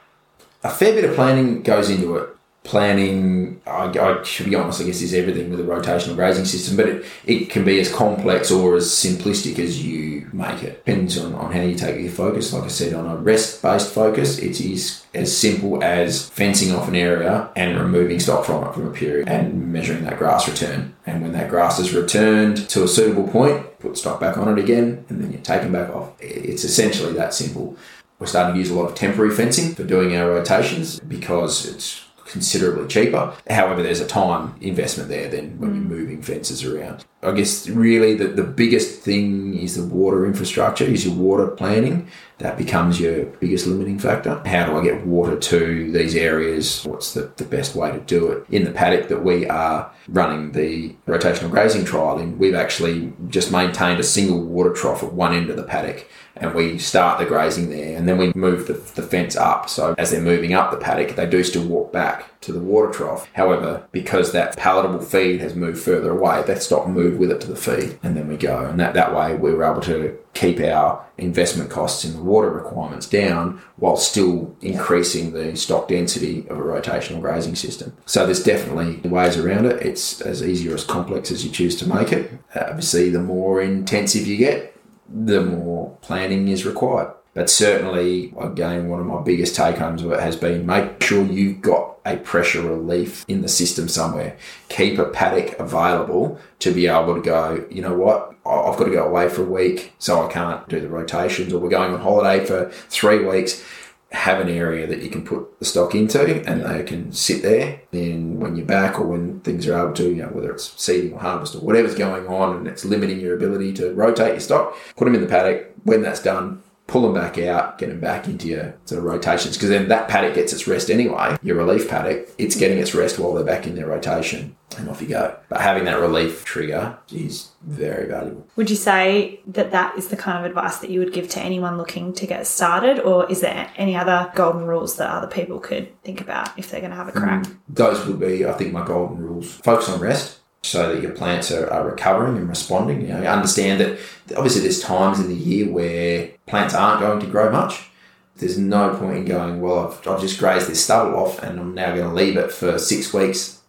a 0.64 0.70
fair 0.70 0.92
bit 0.92 1.04
of 1.04 1.14
planning 1.16 1.60
goes 1.62 1.88
into 1.90 2.14
it. 2.16 2.28
Planning, 2.64 3.60
I, 3.66 3.86
I 3.86 4.22
should 4.22 4.46
be 4.46 4.54
honest, 4.54 4.80
I 4.80 4.84
guess 4.84 5.02
is 5.02 5.14
everything 5.14 5.50
with 5.50 5.60
a 5.60 5.64
rotational 5.64 6.14
grazing 6.14 6.44
system, 6.44 6.76
but 6.76 6.88
it, 6.88 7.04
it 7.26 7.50
can 7.50 7.64
be 7.64 7.80
as 7.80 7.92
complex 7.92 8.50
or 8.50 8.76
as 8.76 8.88
simplistic 8.88 9.58
as 9.58 9.84
you 9.84 10.30
make 10.32 10.62
it. 10.62 10.84
Depends 10.84 11.18
on, 11.18 11.34
on 11.34 11.52
how 11.52 11.60
you 11.60 11.74
take 11.74 12.00
your 12.00 12.10
focus. 12.10 12.52
Like 12.52 12.64
I 12.64 12.68
said, 12.68 12.94
on 12.94 13.06
a 13.06 13.16
rest 13.16 13.60
based 13.62 13.92
focus, 13.92 14.38
it 14.38 14.60
is 14.60 15.04
as 15.14 15.36
simple 15.36 15.82
as 15.82 16.28
fencing 16.30 16.72
off 16.74 16.88
an 16.88 16.96
area 16.96 17.50
and 17.56 17.78
removing 17.78 18.20
stock 18.20 18.44
from 18.44 18.66
it 18.66 18.74
from 18.74 18.86
a 18.86 18.92
period 18.92 19.28
and 19.28 19.72
measuring 19.72 20.04
that 20.04 20.18
grass 20.18 20.48
return. 20.48 20.94
And 21.04 21.22
when 21.22 21.32
that 21.32 21.50
grass 21.50 21.78
is 21.78 21.92
returned 21.92 22.68
to 22.70 22.84
a 22.84 22.88
suitable 22.88 23.28
point, 23.28 23.78
put 23.80 23.98
stock 23.98 24.20
back 24.20 24.38
on 24.38 24.48
it 24.48 24.62
again, 24.62 25.04
and 25.08 25.22
then 25.22 25.32
you 25.32 25.38
take 25.38 25.62
them 25.62 25.72
back 25.72 25.90
off. 25.90 26.12
It's 26.20 26.64
essentially 26.64 27.12
that 27.14 27.34
simple. 27.34 27.76
We're 28.18 28.26
starting 28.26 28.54
to 28.54 28.60
use 28.60 28.70
a 28.70 28.74
lot 28.74 28.88
of 28.88 28.94
temporary 28.94 29.34
fencing 29.34 29.74
for 29.74 29.82
doing 29.82 30.16
our 30.16 30.30
rotations 30.30 31.00
because 31.00 31.66
it's 31.66 32.04
considerably 32.32 32.88
cheaper. 32.88 33.34
However, 33.48 33.82
there's 33.82 34.00
a 34.00 34.06
time 34.06 34.54
investment 34.60 35.08
there 35.08 35.28
then 35.28 35.58
when 35.58 35.74
you're 35.74 35.84
mm. 35.84 35.88
moving 35.88 36.22
fences 36.22 36.64
around. 36.64 37.04
I 37.22 37.32
guess 37.32 37.68
really 37.68 38.14
the, 38.14 38.28
the 38.28 38.42
biggest 38.42 39.00
thing 39.02 39.56
is 39.56 39.76
the 39.76 39.84
water 39.84 40.26
infrastructure, 40.26 40.84
is 40.84 41.04
your 41.06 41.14
water 41.14 41.46
planning. 41.46 42.08
That 42.38 42.58
becomes 42.58 42.98
your 42.98 43.26
biggest 43.26 43.68
limiting 43.68 44.00
factor. 44.00 44.42
How 44.44 44.66
do 44.66 44.76
I 44.76 44.82
get 44.82 45.06
water 45.06 45.38
to 45.38 45.92
these 45.92 46.16
areas? 46.16 46.84
What's 46.84 47.14
the, 47.14 47.30
the 47.36 47.44
best 47.44 47.76
way 47.76 47.92
to 47.92 48.00
do 48.00 48.32
it? 48.32 48.44
In 48.50 48.64
the 48.64 48.72
paddock 48.72 49.08
that 49.08 49.22
we 49.22 49.46
are 49.46 49.92
running 50.08 50.50
the 50.50 50.96
rotational 51.06 51.50
grazing 51.50 51.84
trial 51.84 52.18
in, 52.18 52.38
we've 52.38 52.56
actually 52.56 53.12
just 53.28 53.52
maintained 53.52 54.00
a 54.00 54.04
single 54.04 54.42
water 54.42 54.72
trough 54.72 55.04
at 55.04 55.12
one 55.12 55.32
end 55.32 55.50
of 55.50 55.56
the 55.56 55.62
paddock 55.62 56.08
and 56.36 56.54
we 56.54 56.78
start 56.78 57.18
the 57.18 57.26
grazing 57.26 57.70
there 57.70 57.96
and 57.96 58.08
then 58.08 58.18
we 58.18 58.32
move 58.34 58.66
the, 58.66 58.74
the 59.00 59.06
fence 59.06 59.36
up. 59.36 59.68
So 59.68 59.94
as 59.98 60.10
they're 60.10 60.20
moving 60.20 60.54
up 60.54 60.70
the 60.70 60.76
paddock 60.76 61.16
they 61.16 61.26
do 61.26 61.42
still 61.44 61.66
walk 61.66 61.92
back 61.92 62.40
to 62.42 62.52
the 62.52 62.60
water 62.60 62.90
trough. 62.90 63.28
However 63.34 63.86
because 63.92 64.32
that 64.32 64.56
palatable 64.56 65.04
feed 65.04 65.40
has 65.40 65.54
moved 65.54 65.80
further 65.80 66.10
away 66.10 66.42
that 66.46 66.62
stock 66.62 66.88
move 66.88 67.18
with 67.18 67.30
it 67.30 67.40
to 67.42 67.48
the 67.48 67.56
feed 67.56 67.98
and 68.02 68.16
then 68.16 68.28
we 68.28 68.36
go. 68.36 68.64
And 68.64 68.78
that, 68.80 68.94
that 68.94 69.14
way 69.14 69.36
we 69.36 69.52
were 69.52 69.64
able 69.64 69.82
to 69.82 70.18
keep 70.34 70.60
our 70.60 71.04
investment 71.18 71.70
costs 71.70 72.04
in 72.04 72.14
the 72.14 72.22
water 72.22 72.50
requirements 72.50 73.06
down 73.06 73.60
while 73.76 73.96
still 73.96 74.56
increasing 74.62 75.32
the 75.32 75.54
stock 75.56 75.88
density 75.88 76.46
of 76.48 76.58
a 76.58 76.62
rotational 76.62 77.20
grazing 77.20 77.54
system. 77.54 77.94
So 78.06 78.24
there's 78.24 78.42
definitely 78.42 79.08
ways 79.08 79.36
around 79.36 79.66
it. 79.66 79.82
It's 79.82 80.20
as 80.22 80.42
easy 80.42 80.70
or 80.70 80.74
as 80.74 80.84
complex 80.84 81.30
as 81.30 81.44
you 81.44 81.50
choose 81.50 81.76
to 81.76 81.88
make 81.88 82.12
it. 82.12 82.32
Uh, 82.54 82.64
obviously 82.68 83.10
the 83.10 83.20
more 83.20 83.60
intensive 83.60 84.26
you 84.26 84.38
get 84.38 84.71
the 85.12 85.42
more 85.42 85.96
planning 86.00 86.48
is 86.48 86.64
required. 86.64 87.12
But 87.34 87.48
certainly, 87.48 88.34
again, 88.38 88.88
one 88.88 89.00
of 89.00 89.06
my 89.06 89.22
biggest 89.22 89.56
take 89.56 89.78
homes 89.78 90.02
of 90.02 90.12
it 90.12 90.20
has 90.20 90.36
been 90.36 90.66
make 90.66 91.02
sure 91.02 91.24
you've 91.24 91.62
got 91.62 91.96
a 92.04 92.16
pressure 92.16 92.60
relief 92.60 93.24
in 93.26 93.40
the 93.40 93.48
system 93.48 93.88
somewhere. 93.88 94.36
Keep 94.68 94.98
a 94.98 95.06
paddock 95.06 95.58
available 95.58 96.38
to 96.58 96.72
be 96.72 96.86
able 96.86 97.14
to 97.14 97.22
go, 97.22 97.64
you 97.70 97.80
know 97.80 97.94
what, 97.94 98.34
I've 98.44 98.76
got 98.76 98.84
to 98.84 98.90
go 98.90 99.06
away 99.06 99.28
for 99.28 99.42
a 99.42 99.50
week, 99.50 99.92
so 99.98 100.26
I 100.26 100.30
can't 100.30 100.68
do 100.68 100.80
the 100.80 100.88
rotations, 100.88 101.52
or 101.52 101.60
we're 101.60 101.70
going 101.70 101.94
on 101.94 102.00
holiday 102.00 102.44
for 102.44 102.70
three 102.70 103.24
weeks 103.24 103.64
have 104.12 104.40
an 104.40 104.48
area 104.48 104.86
that 104.86 105.00
you 105.00 105.08
can 105.08 105.24
put 105.24 105.58
the 105.58 105.64
stock 105.64 105.94
into 105.94 106.46
and 106.46 106.62
they 106.62 106.82
can 106.82 107.10
sit 107.12 107.42
there. 107.42 107.80
Then 107.90 108.38
when 108.38 108.56
you're 108.56 108.66
back 108.66 109.00
or 109.00 109.06
when 109.06 109.40
things 109.40 109.66
are 109.66 109.78
able 109.78 109.94
to, 109.94 110.04
you 110.04 110.22
know, 110.22 110.28
whether 110.28 110.52
it's 110.52 110.72
seeding 110.80 111.14
or 111.14 111.20
harvest 111.20 111.54
or 111.54 111.60
whatever's 111.60 111.94
going 111.94 112.26
on 112.26 112.56
and 112.56 112.68
it's 112.68 112.84
limiting 112.84 113.20
your 113.20 113.34
ability 113.34 113.72
to 113.74 113.92
rotate 113.94 114.32
your 114.32 114.40
stock, 114.40 114.76
put 114.96 115.06
them 115.06 115.14
in 115.14 115.22
the 115.22 115.26
paddock. 115.26 115.72
When 115.84 116.02
that's 116.02 116.22
done, 116.22 116.62
pull 116.92 117.00
them 117.00 117.14
back 117.14 117.38
out, 117.38 117.78
get 117.78 117.88
them 117.88 118.00
back 118.00 118.28
into 118.28 118.48
your 118.48 118.74
sort 118.84 118.98
of 118.98 119.04
rotations 119.04 119.56
because 119.56 119.70
then 119.70 119.88
that 119.88 120.08
paddock 120.08 120.34
gets 120.34 120.52
its 120.52 120.68
rest 120.68 120.90
anyway. 120.90 121.38
Your 121.42 121.56
relief 121.56 121.88
paddock, 121.88 122.28
it's 122.36 122.54
getting 122.54 122.76
its 122.76 122.94
rest 122.94 123.18
while 123.18 123.32
they're 123.32 123.42
back 123.42 123.66
in 123.66 123.76
their 123.76 123.86
rotation 123.86 124.54
and 124.76 124.90
off 124.90 125.00
you 125.00 125.08
go. 125.08 125.34
But 125.48 125.62
having 125.62 125.86
that 125.86 125.98
relief 125.98 126.44
trigger 126.44 126.98
is 127.10 127.48
very 127.62 128.06
valuable. 128.08 128.46
Would 128.56 128.68
you 128.68 128.76
say 128.76 129.40
that 129.46 129.70
that 129.70 129.96
is 129.96 130.08
the 130.08 130.18
kind 130.18 130.38
of 130.38 130.44
advice 130.44 130.78
that 130.78 130.90
you 130.90 131.00
would 131.00 131.14
give 131.14 131.30
to 131.30 131.40
anyone 131.40 131.78
looking 131.78 132.12
to 132.12 132.26
get 132.26 132.46
started, 132.46 133.00
or 133.00 133.30
is 133.30 133.40
there 133.40 133.70
any 133.76 133.96
other 133.96 134.30
golden 134.34 134.66
rules 134.66 134.96
that 134.96 135.08
other 135.08 135.28
people 135.28 135.60
could 135.60 135.98
think 136.02 136.20
about 136.20 136.58
if 136.58 136.70
they're 136.70 136.80
going 136.80 136.90
to 136.90 136.96
have 136.96 137.08
a 137.08 137.12
crack? 137.12 137.44
Mm, 137.44 137.56
those 137.70 138.06
would 138.06 138.20
be, 138.20 138.44
I 138.44 138.52
think, 138.52 138.72
my 138.72 138.84
golden 138.84 139.16
rules. 139.18 139.50
Focus 139.56 139.88
on 139.88 139.98
rest 139.98 140.40
so 140.62 140.94
that 140.94 141.02
your 141.02 141.12
plants 141.12 141.50
are, 141.50 141.68
are 141.70 141.88
recovering 141.88 142.36
and 142.36 142.48
responding. 142.48 143.02
You 143.02 143.08
know, 143.08 143.24
understand 143.24 143.80
that 143.80 143.98
obviously 144.36 144.62
there's 144.62 144.80
times 144.80 145.18
in 145.18 145.28
the 145.28 145.34
year 145.34 145.68
where 145.70 146.30
plants 146.46 146.74
aren't 146.74 147.00
going 147.00 147.20
to 147.20 147.26
grow 147.26 147.50
much. 147.50 147.88
There's 148.36 148.58
no 148.58 148.96
point 148.96 149.18
in 149.18 149.24
going, 149.24 149.60
well, 149.60 149.88
I've, 149.88 150.08
I've 150.08 150.20
just 150.20 150.38
grazed 150.38 150.68
this 150.68 150.82
stubble 150.82 151.16
off 151.16 151.42
and 151.42 151.58
I'm 151.58 151.74
now 151.74 151.94
going 151.94 152.08
to 152.08 152.14
leave 152.14 152.36
it 152.36 152.52
for 152.52 152.78
six 152.78 153.12
weeks 153.12 153.60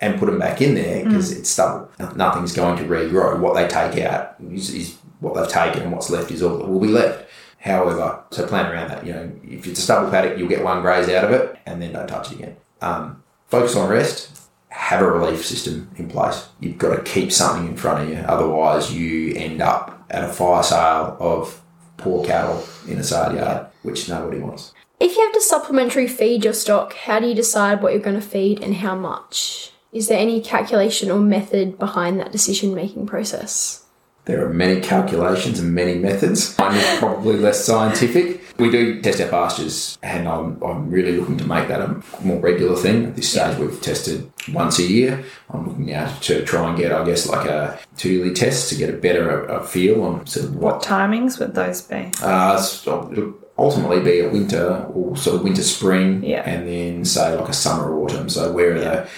and 0.00 0.18
put 0.18 0.26
them 0.26 0.38
back 0.38 0.60
in 0.60 0.74
there 0.74 1.04
because 1.04 1.32
mm. 1.32 1.38
it's 1.38 1.48
stubble. 1.48 1.90
Nothing's 2.14 2.54
going 2.54 2.76
to 2.76 2.84
regrow. 2.84 3.40
What 3.40 3.54
they 3.54 3.66
take 3.66 4.04
out 4.04 4.36
is, 4.50 4.70
is, 4.70 4.96
what 5.20 5.34
they've 5.34 5.48
taken 5.48 5.82
and 5.82 5.92
what's 5.92 6.10
left 6.10 6.30
is 6.30 6.42
all 6.42 6.58
that 6.58 6.68
will 6.68 6.80
be 6.80 6.88
left. 6.88 7.26
However, 7.58 8.22
so 8.30 8.46
plan 8.46 8.70
around 8.70 8.90
that. 8.90 9.06
You 9.06 9.14
know, 9.14 9.32
if 9.42 9.66
it's 9.66 9.78
a 9.78 9.82
stubble 9.82 10.10
paddock, 10.10 10.36
you'll 10.38 10.48
get 10.48 10.62
one 10.62 10.82
graze 10.82 11.08
out 11.08 11.24
of 11.24 11.30
it 11.30 11.58
and 11.64 11.80
then 11.80 11.94
don't 11.94 12.06
touch 12.06 12.30
it 12.30 12.40
again. 12.40 12.56
Um, 12.82 13.22
focus 13.46 13.74
on 13.74 13.88
rest. 13.88 14.43
Have 14.74 15.02
a 15.02 15.10
relief 15.10 15.46
system 15.46 15.90
in 15.96 16.08
place. 16.08 16.48
You've 16.60 16.78
got 16.78 16.96
to 16.96 17.02
keep 17.02 17.32
something 17.32 17.68
in 17.68 17.76
front 17.76 18.02
of 18.02 18.08
you. 18.10 18.16
Otherwise, 18.16 18.92
you 18.92 19.32
end 19.34 19.62
up 19.62 20.04
at 20.10 20.24
a 20.24 20.32
fire 20.32 20.62
sale 20.62 21.16
of 21.20 21.62
poor 21.96 22.24
cattle 22.24 22.62
in 22.86 22.98
a 22.98 23.04
sale 23.04 23.34
yard, 23.34 23.66
which 23.82 24.08
nobody 24.08 24.40
wants. 24.40 24.74
If 25.00 25.16
you 25.16 25.22
have 25.22 25.32
to 25.32 25.40
supplementary 25.40 26.06
feed 26.06 26.44
your 26.44 26.52
stock, 26.52 26.94
how 26.94 27.20
do 27.20 27.26
you 27.26 27.34
decide 27.34 27.82
what 27.82 27.92
you're 27.92 28.02
going 28.02 28.20
to 28.20 28.26
feed 28.26 28.62
and 28.62 28.74
how 28.74 28.94
much? 28.94 29.72
Is 29.92 30.08
there 30.08 30.18
any 30.18 30.40
calculation 30.40 31.10
or 31.10 31.20
method 31.20 31.78
behind 31.78 32.18
that 32.18 32.32
decision 32.32 32.74
making 32.74 33.06
process? 33.06 33.83
There 34.26 34.44
are 34.46 34.52
many 34.52 34.80
calculations 34.80 35.58
and 35.58 35.74
many 35.74 35.96
methods. 35.96 36.56
Mine 36.58 36.76
is 36.76 36.98
probably 36.98 37.36
less 37.36 37.64
scientific. 37.64 38.40
We 38.58 38.70
do 38.70 39.02
test 39.02 39.20
our 39.20 39.28
pastures, 39.28 39.98
and 40.02 40.28
I'm, 40.28 40.62
I'm 40.62 40.88
really 40.88 41.18
looking 41.18 41.36
to 41.38 41.44
make 41.44 41.68
that 41.68 41.80
a 41.80 42.02
more 42.22 42.38
regular 42.38 42.76
thing. 42.76 43.04
At 43.04 43.16
this 43.16 43.32
stage, 43.32 43.58
we've 43.58 43.80
tested 43.82 44.30
once 44.52 44.78
a 44.78 44.84
year. 44.84 45.24
I'm 45.50 45.68
looking 45.68 45.86
now 45.86 46.06
to 46.20 46.44
try 46.44 46.68
and 46.68 46.78
get, 46.78 46.92
I 46.92 47.04
guess, 47.04 47.28
like 47.28 47.46
a 47.48 47.78
two 47.96 48.10
yearly 48.10 48.32
test 48.32 48.70
to 48.70 48.76
get 48.76 48.88
a 48.88 48.96
better 48.96 49.44
a, 49.46 49.62
feel 49.66 50.02
on 50.04 50.26
sort 50.26 50.46
of 50.46 50.54
what, 50.54 50.74
what 50.74 50.82
timings 50.82 51.38
would 51.40 51.54
those 51.54 51.82
be? 51.82 52.10
Uh, 52.22 52.56
so 52.58 53.34
ultimately 53.58 54.00
be 54.00 54.20
a 54.20 54.28
winter 54.28 54.84
or 54.94 55.16
sort 55.16 55.36
of 55.36 55.42
winter 55.42 55.62
spring, 55.62 56.24
yeah. 56.24 56.48
and 56.48 56.66
then 56.66 57.04
say 57.04 57.36
like 57.36 57.48
a 57.48 57.52
summer 57.52 57.94
autumn. 57.98 58.28
So 58.28 58.52
where 58.52 58.76
yeah. 58.76 58.82
the 58.82 59.08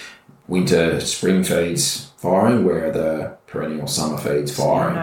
winter 0.47 0.99
spring 0.99 1.43
feeds 1.43 2.11
firing, 2.17 2.65
where 2.65 2.87
are 2.87 2.91
the 2.91 3.36
perennial 3.47 3.87
summer 3.87 4.17
feeds 4.17 4.55
firing. 4.55 4.95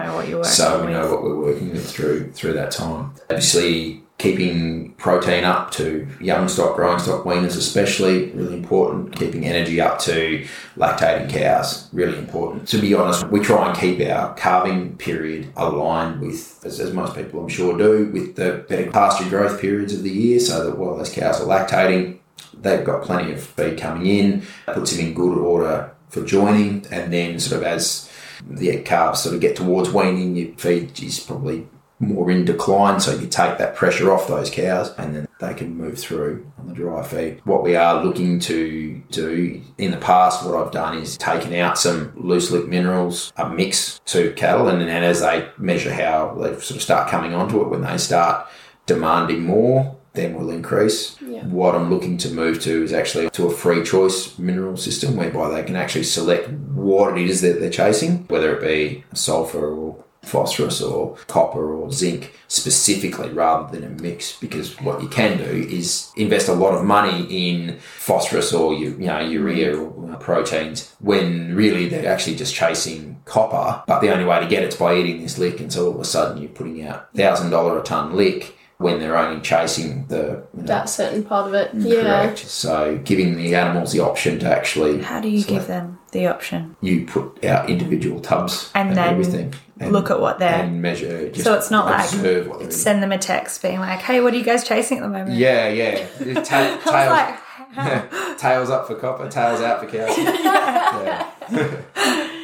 So, 0.43 0.85
we 0.85 0.91
know 0.93 1.11
what 1.11 1.23
we're 1.23 1.35
working 1.35 1.71
with 1.71 1.89
through 1.89 2.31
through 2.31 2.53
that 2.53 2.71
time. 2.71 3.13
Obviously, 3.29 4.03
keeping 4.17 4.93
protein 4.93 5.43
up 5.43 5.71
to 5.71 6.07
young 6.21 6.47
stock, 6.47 6.75
growing 6.75 6.99
stock 6.99 7.25
weaners, 7.25 7.57
especially 7.57 8.31
really 8.31 8.53
important. 8.53 9.15
Keeping 9.15 9.45
energy 9.45 9.81
up 9.81 9.99
to 9.99 10.45
lactating 10.77 11.29
cows, 11.29 11.89
really 11.91 12.17
important. 12.17 12.67
To 12.69 12.77
be 12.77 12.93
honest, 12.93 13.27
we 13.27 13.39
try 13.41 13.69
and 13.69 13.77
keep 13.77 13.99
our 14.07 14.33
calving 14.35 14.95
period 14.97 15.51
aligned 15.57 16.21
with, 16.21 16.63
as, 16.65 16.79
as 16.79 16.93
most 16.93 17.15
people 17.15 17.41
I'm 17.41 17.49
sure 17.49 17.77
do, 17.77 18.09
with 18.11 18.35
the 18.35 18.65
better 18.69 18.89
pasture 18.89 19.29
growth 19.29 19.59
periods 19.59 19.93
of 19.93 20.03
the 20.03 20.11
year, 20.11 20.39
so 20.39 20.65
that 20.65 20.77
while 20.77 20.95
those 20.95 21.11
cows 21.11 21.41
are 21.41 21.45
lactating, 21.45 22.19
they've 22.53 22.85
got 22.85 23.03
plenty 23.03 23.33
of 23.33 23.43
feed 23.43 23.77
coming 23.77 24.05
in, 24.05 24.43
puts 24.65 24.95
them 24.95 25.07
in 25.07 25.13
good 25.13 25.37
order 25.37 25.91
for 26.09 26.23
joining, 26.23 26.85
and 26.89 27.11
then 27.11 27.39
sort 27.39 27.61
of 27.61 27.67
as 27.67 28.09
the 28.47 28.77
calves 28.81 29.21
sort 29.21 29.35
of 29.35 29.41
get 29.41 29.55
towards 29.55 29.91
weaning, 29.91 30.35
your 30.35 30.55
feed 30.55 31.01
is 31.01 31.19
probably 31.19 31.67
more 31.99 32.29
in 32.29 32.43
decline, 32.45 32.99
so 32.99 33.13
you 33.13 33.27
take 33.27 33.57
that 33.57 33.75
pressure 33.75 34.11
off 34.11 34.27
those 34.27 34.49
cows 34.49 34.93
and 34.97 35.15
then 35.15 35.27
they 35.39 35.53
can 35.53 35.75
move 35.75 35.97
through 35.97 36.45
on 36.57 36.67
the 36.67 36.73
dry 36.73 37.03
feed. 37.03 37.41
What 37.45 37.63
we 37.63 37.75
are 37.75 38.03
looking 38.03 38.39
to 38.41 39.01
do 39.09 39.61
in 39.77 39.91
the 39.91 39.97
past, 39.97 40.45
what 40.45 40.55
I've 40.55 40.71
done 40.71 40.97
is 40.97 41.17
taken 41.17 41.53
out 41.53 41.77
some 41.77 42.11
loose 42.15 42.51
lip 42.51 42.67
minerals, 42.67 43.31
a 43.37 43.49
mix 43.49 43.99
to 44.07 44.33
cattle, 44.33 44.67
and 44.67 44.81
then 44.81 45.03
as 45.03 45.21
they 45.21 45.47
measure 45.57 45.93
how 45.93 46.35
they 46.35 46.49
sort 46.59 46.71
of 46.71 46.81
start 46.81 47.09
coming 47.09 47.33
onto 47.33 47.61
it, 47.61 47.69
when 47.69 47.81
they 47.81 47.97
start 47.97 48.47
demanding 48.85 49.43
more, 49.43 49.97
then 50.15 50.33
will 50.35 50.49
increase. 50.49 51.19
Yeah. 51.21 51.45
What 51.45 51.75
I'm 51.75 51.89
looking 51.89 52.17
to 52.19 52.29
move 52.29 52.61
to 52.61 52.83
is 52.83 52.93
actually 52.93 53.29
to 53.31 53.47
a 53.47 53.51
free 53.51 53.83
choice 53.83 54.37
mineral 54.39 54.77
system 54.77 55.15
whereby 55.15 55.49
they 55.49 55.63
can 55.63 55.75
actually 55.75 56.03
select 56.03 56.49
what 56.49 57.17
it 57.17 57.29
is 57.29 57.41
that 57.41 57.59
they're 57.59 57.69
chasing, 57.69 58.25
whether 58.27 58.55
it 58.55 58.61
be 58.61 59.03
sulfur 59.13 59.73
or 59.73 60.05
phosphorus 60.25 60.81
or 60.81 61.15
copper 61.27 61.73
or 61.73 61.91
zinc 61.91 62.33
specifically 62.47 63.29
rather 63.29 63.71
than 63.71 63.83
a 63.83 64.01
mix 64.01 64.37
because 64.39 64.79
what 64.81 65.01
you 65.01 65.07
can 65.07 65.37
do 65.37 65.43
is 65.43 66.11
invest 66.15 66.47
a 66.47 66.53
lot 66.53 66.73
of 66.73 66.83
money 66.83 67.25
in 67.29 67.77
phosphorus 67.79 68.51
or 68.53 68.73
you, 68.73 68.89
you 68.91 69.07
know 69.07 69.19
urea 69.19 69.77
or 69.77 70.11
uh, 70.11 70.17
proteins 70.17 70.95
when 70.99 71.55
really 71.55 71.87
they're 71.87 72.11
actually 72.11 72.35
just 72.35 72.55
chasing 72.55 73.21
copper 73.25 73.83
but 73.87 73.99
the 73.99 74.11
only 74.11 74.25
way 74.25 74.39
to 74.39 74.47
get 74.47 74.63
it's 74.63 74.75
by 74.75 74.95
eating 74.95 75.21
this 75.21 75.37
lick 75.37 75.59
and 75.59 75.71
so 75.71 75.87
all 75.87 75.93
of 75.93 75.99
a 75.99 76.05
sudden 76.05 76.41
you're 76.41 76.49
putting 76.49 76.85
out 76.85 77.13
thousand 77.15 77.51
dollar 77.51 77.79
a 77.79 77.83
ton 77.83 78.15
lick 78.15 78.57
when 78.77 78.99
they're 78.99 79.17
only 79.17 79.41
chasing 79.41 80.05
the 80.07 80.43
you 80.53 80.61
know, 80.61 80.67
that 80.67 80.89
certain 80.89 81.23
part 81.23 81.47
of 81.47 81.53
it. 81.53 81.73
Mm, 81.73 81.83
correct. 82.01 82.41
Yeah. 82.41 82.47
So 82.47 82.97
giving 83.03 83.37
the 83.37 83.55
animals 83.55 83.93
the 83.93 84.01
option 84.01 84.39
to 84.39 84.53
actually. 84.53 85.01
How 85.01 85.19
do 85.21 85.29
you 85.29 85.39
select. 85.41 85.61
give 85.61 85.67
them 85.67 85.99
the 86.11 86.27
option? 86.27 86.75
You 86.81 87.05
put 87.05 87.43
out 87.45 87.69
individual 87.69 88.19
tubs 88.19 88.71
and, 88.75 88.89
and 88.89 88.97
then 88.97 89.13
everything. 89.13 89.53
And, 89.79 89.91
look 89.91 90.09
at 90.09 90.21
what 90.21 90.39
they're 90.39 90.63
and 90.63 90.81
measure. 90.81 91.33
so 91.35 91.53
it's 91.53 91.69
not 91.69 91.85
like 91.85 92.71
send 92.71 93.03
them 93.03 93.11
a 93.11 93.17
text 93.17 93.61
being 93.61 93.79
like, 93.79 93.99
"Hey, 93.99 94.21
what 94.21 94.33
are 94.33 94.37
you 94.37 94.43
guys 94.43 94.65
chasing 94.65 94.99
at 94.99 95.01
the 95.01 95.09
moment?" 95.09 95.37
Yeah, 95.37 95.67
yeah. 95.67 96.07
Ta- 96.43 96.79
tails, 96.81 96.85
like, 96.85 97.39
yeah. 97.75 98.35
tails 98.37 98.69
up 98.69 98.87
for 98.87 98.95
copper, 98.95 99.29
tails 99.29 99.59
out 99.59 99.81
for 99.81 99.87
cows. 99.91 100.17
yeah. 100.17 101.29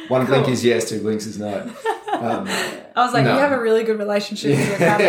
One 0.08 0.26
cool. 0.26 0.34
blink 0.36 0.48
is 0.48 0.62
yes, 0.62 0.88
two 0.90 1.00
blinks 1.00 1.24
is 1.24 1.38
no. 1.38 1.70
Um, 2.22 2.46
I 2.94 3.04
was 3.04 3.12
like, 3.12 3.24
no. 3.24 3.34
you 3.34 3.40
have 3.40 3.52
a 3.52 3.60
really 3.60 3.84
good 3.84 3.98
relationship 3.98 4.50
with 4.50 4.68
your 4.68 4.78
cat. 4.78 5.00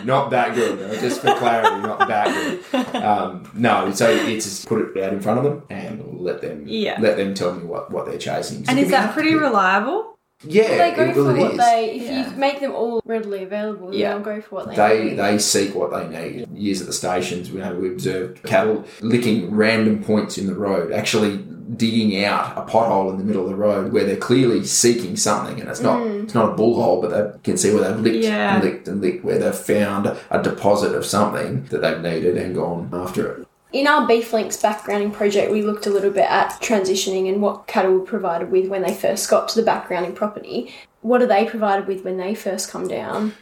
not 0.04 0.30
that 0.30 0.54
good, 0.54 1.00
just 1.00 1.20
for 1.20 1.34
clarity, 1.34 1.82
not 1.82 2.06
that 2.08 2.60
good. 2.72 2.96
Um, 2.96 3.50
no, 3.54 3.90
so 3.92 4.10
it's 4.10 4.44
just 4.44 4.68
put 4.68 4.80
it 4.80 5.02
out 5.02 5.12
in 5.12 5.20
front 5.20 5.38
of 5.38 5.44
them 5.44 5.62
and 5.70 6.20
let 6.20 6.40
them 6.40 6.64
yeah. 6.66 6.98
let 7.00 7.16
them 7.16 7.34
tell 7.34 7.54
me 7.54 7.64
what, 7.64 7.90
what 7.90 8.06
they're 8.06 8.18
chasing. 8.18 8.64
and 8.68 8.78
is 8.78 8.90
that 8.90 9.12
pretty 9.14 9.34
reliable? 9.34 10.11
Yeah, 10.44 10.62
well, 10.62 10.78
they 10.78 10.96
go 10.96 11.04
it, 11.04 11.14
for 11.14 11.24
well, 11.24 11.36
what 11.36 11.56
they. 11.56 11.90
If 11.96 12.02
yeah. 12.02 12.30
you 12.30 12.36
make 12.36 12.60
them 12.60 12.72
all 12.72 13.00
readily 13.04 13.42
available, 13.42 13.94
yeah. 13.94 14.10
they'll 14.10 14.20
go 14.20 14.40
for 14.40 14.54
what 14.56 14.68
they. 14.68 14.76
They 14.76 15.04
need. 15.04 15.16
they 15.16 15.38
seek 15.38 15.74
what 15.74 15.90
they 15.90 16.08
need. 16.08 16.48
Years 16.56 16.80
at 16.80 16.86
the 16.86 16.92
stations, 16.92 17.50
you 17.50 17.58
know, 17.58 17.74
we 17.74 17.88
observed 17.88 18.42
cattle 18.42 18.84
licking 19.00 19.54
random 19.54 20.02
points 20.02 20.38
in 20.38 20.46
the 20.46 20.54
road, 20.54 20.92
actually 20.92 21.38
digging 21.76 22.24
out 22.24 22.56
a 22.56 22.70
pothole 22.70 23.10
in 23.10 23.18
the 23.18 23.24
middle 23.24 23.44
of 23.44 23.48
the 23.48 23.56
road 23.56 23.92
where 23.92 24.04
they're 24.04 24.16
clearly 24.16 24.64
seeking 24.64 25.16
something, 25.16 25.60
and 25.60 25.68
it's 25.68 25.80
not 25.80 26.00
mm. 26.00 26.24
it's 26.24 26.34
not 26.34 26.50
a 26.50 26.54
bull 26.54 26.80
hole, 26.80 27.00
but 27.00 27.10
they 27.10 27.38
can 27.40 27.56
see 27.56 27.72
where 27.72 27.88
they've 27.88 28.00
licked 28.00 28.24
yeah. 28.24 28.54
and 28.54 28.64
licked 28.64 28.88
and 28.88 29.00
licked, 29.00 29.24
where 29.24 29.38
they've 29.38 29.54
found 29.54 30.16
a 30.30 30.42
deposit 30.42 30.94
of 30.94 31.06
something 31.06 31.64
that 31.66 31.82
they've 31.82 32.00
needed 32.00 32.36
and 32.36 32.54
gone 32.54 32.90
after 32.92 33.32
it. 33.32 33.48
In 33.72 33.86
our 33.86 34.06
Beef 34.06 34.34
Links 34.34 34.58
backgrounding 34.58 35.14
project, 35.14 35.50
we 35.50 35.62
looked 35.62 35.86
a 35.86 35.90
little 35.90 36.10
bit 36.10 36.30
at 36.30 36.50
transitioning 36.60 37.30
and 37.30 37.40
what 37.40 37.66
cattle 37.66 37.92
were 37.92 38.04
provided 38.04 38.50
with 38.50 38.68
when 38.68 38.82
they 38.82 38.92
first 38.92 39.30
got 39.30 39.48
to 39.48 39.60
the 39.62 39.68
backgrounding 39.68 40.14
property. 40.14 40.74
What 41.00 41.22
are 41.22 41.26
they 41.26 41.46
provided 41.46 41.86
with 41.86 42.04
when 42.04 42.18
they 42.18 42.34
first 42.34 42.70
come 42.70 42.86
down? 42.86 43.32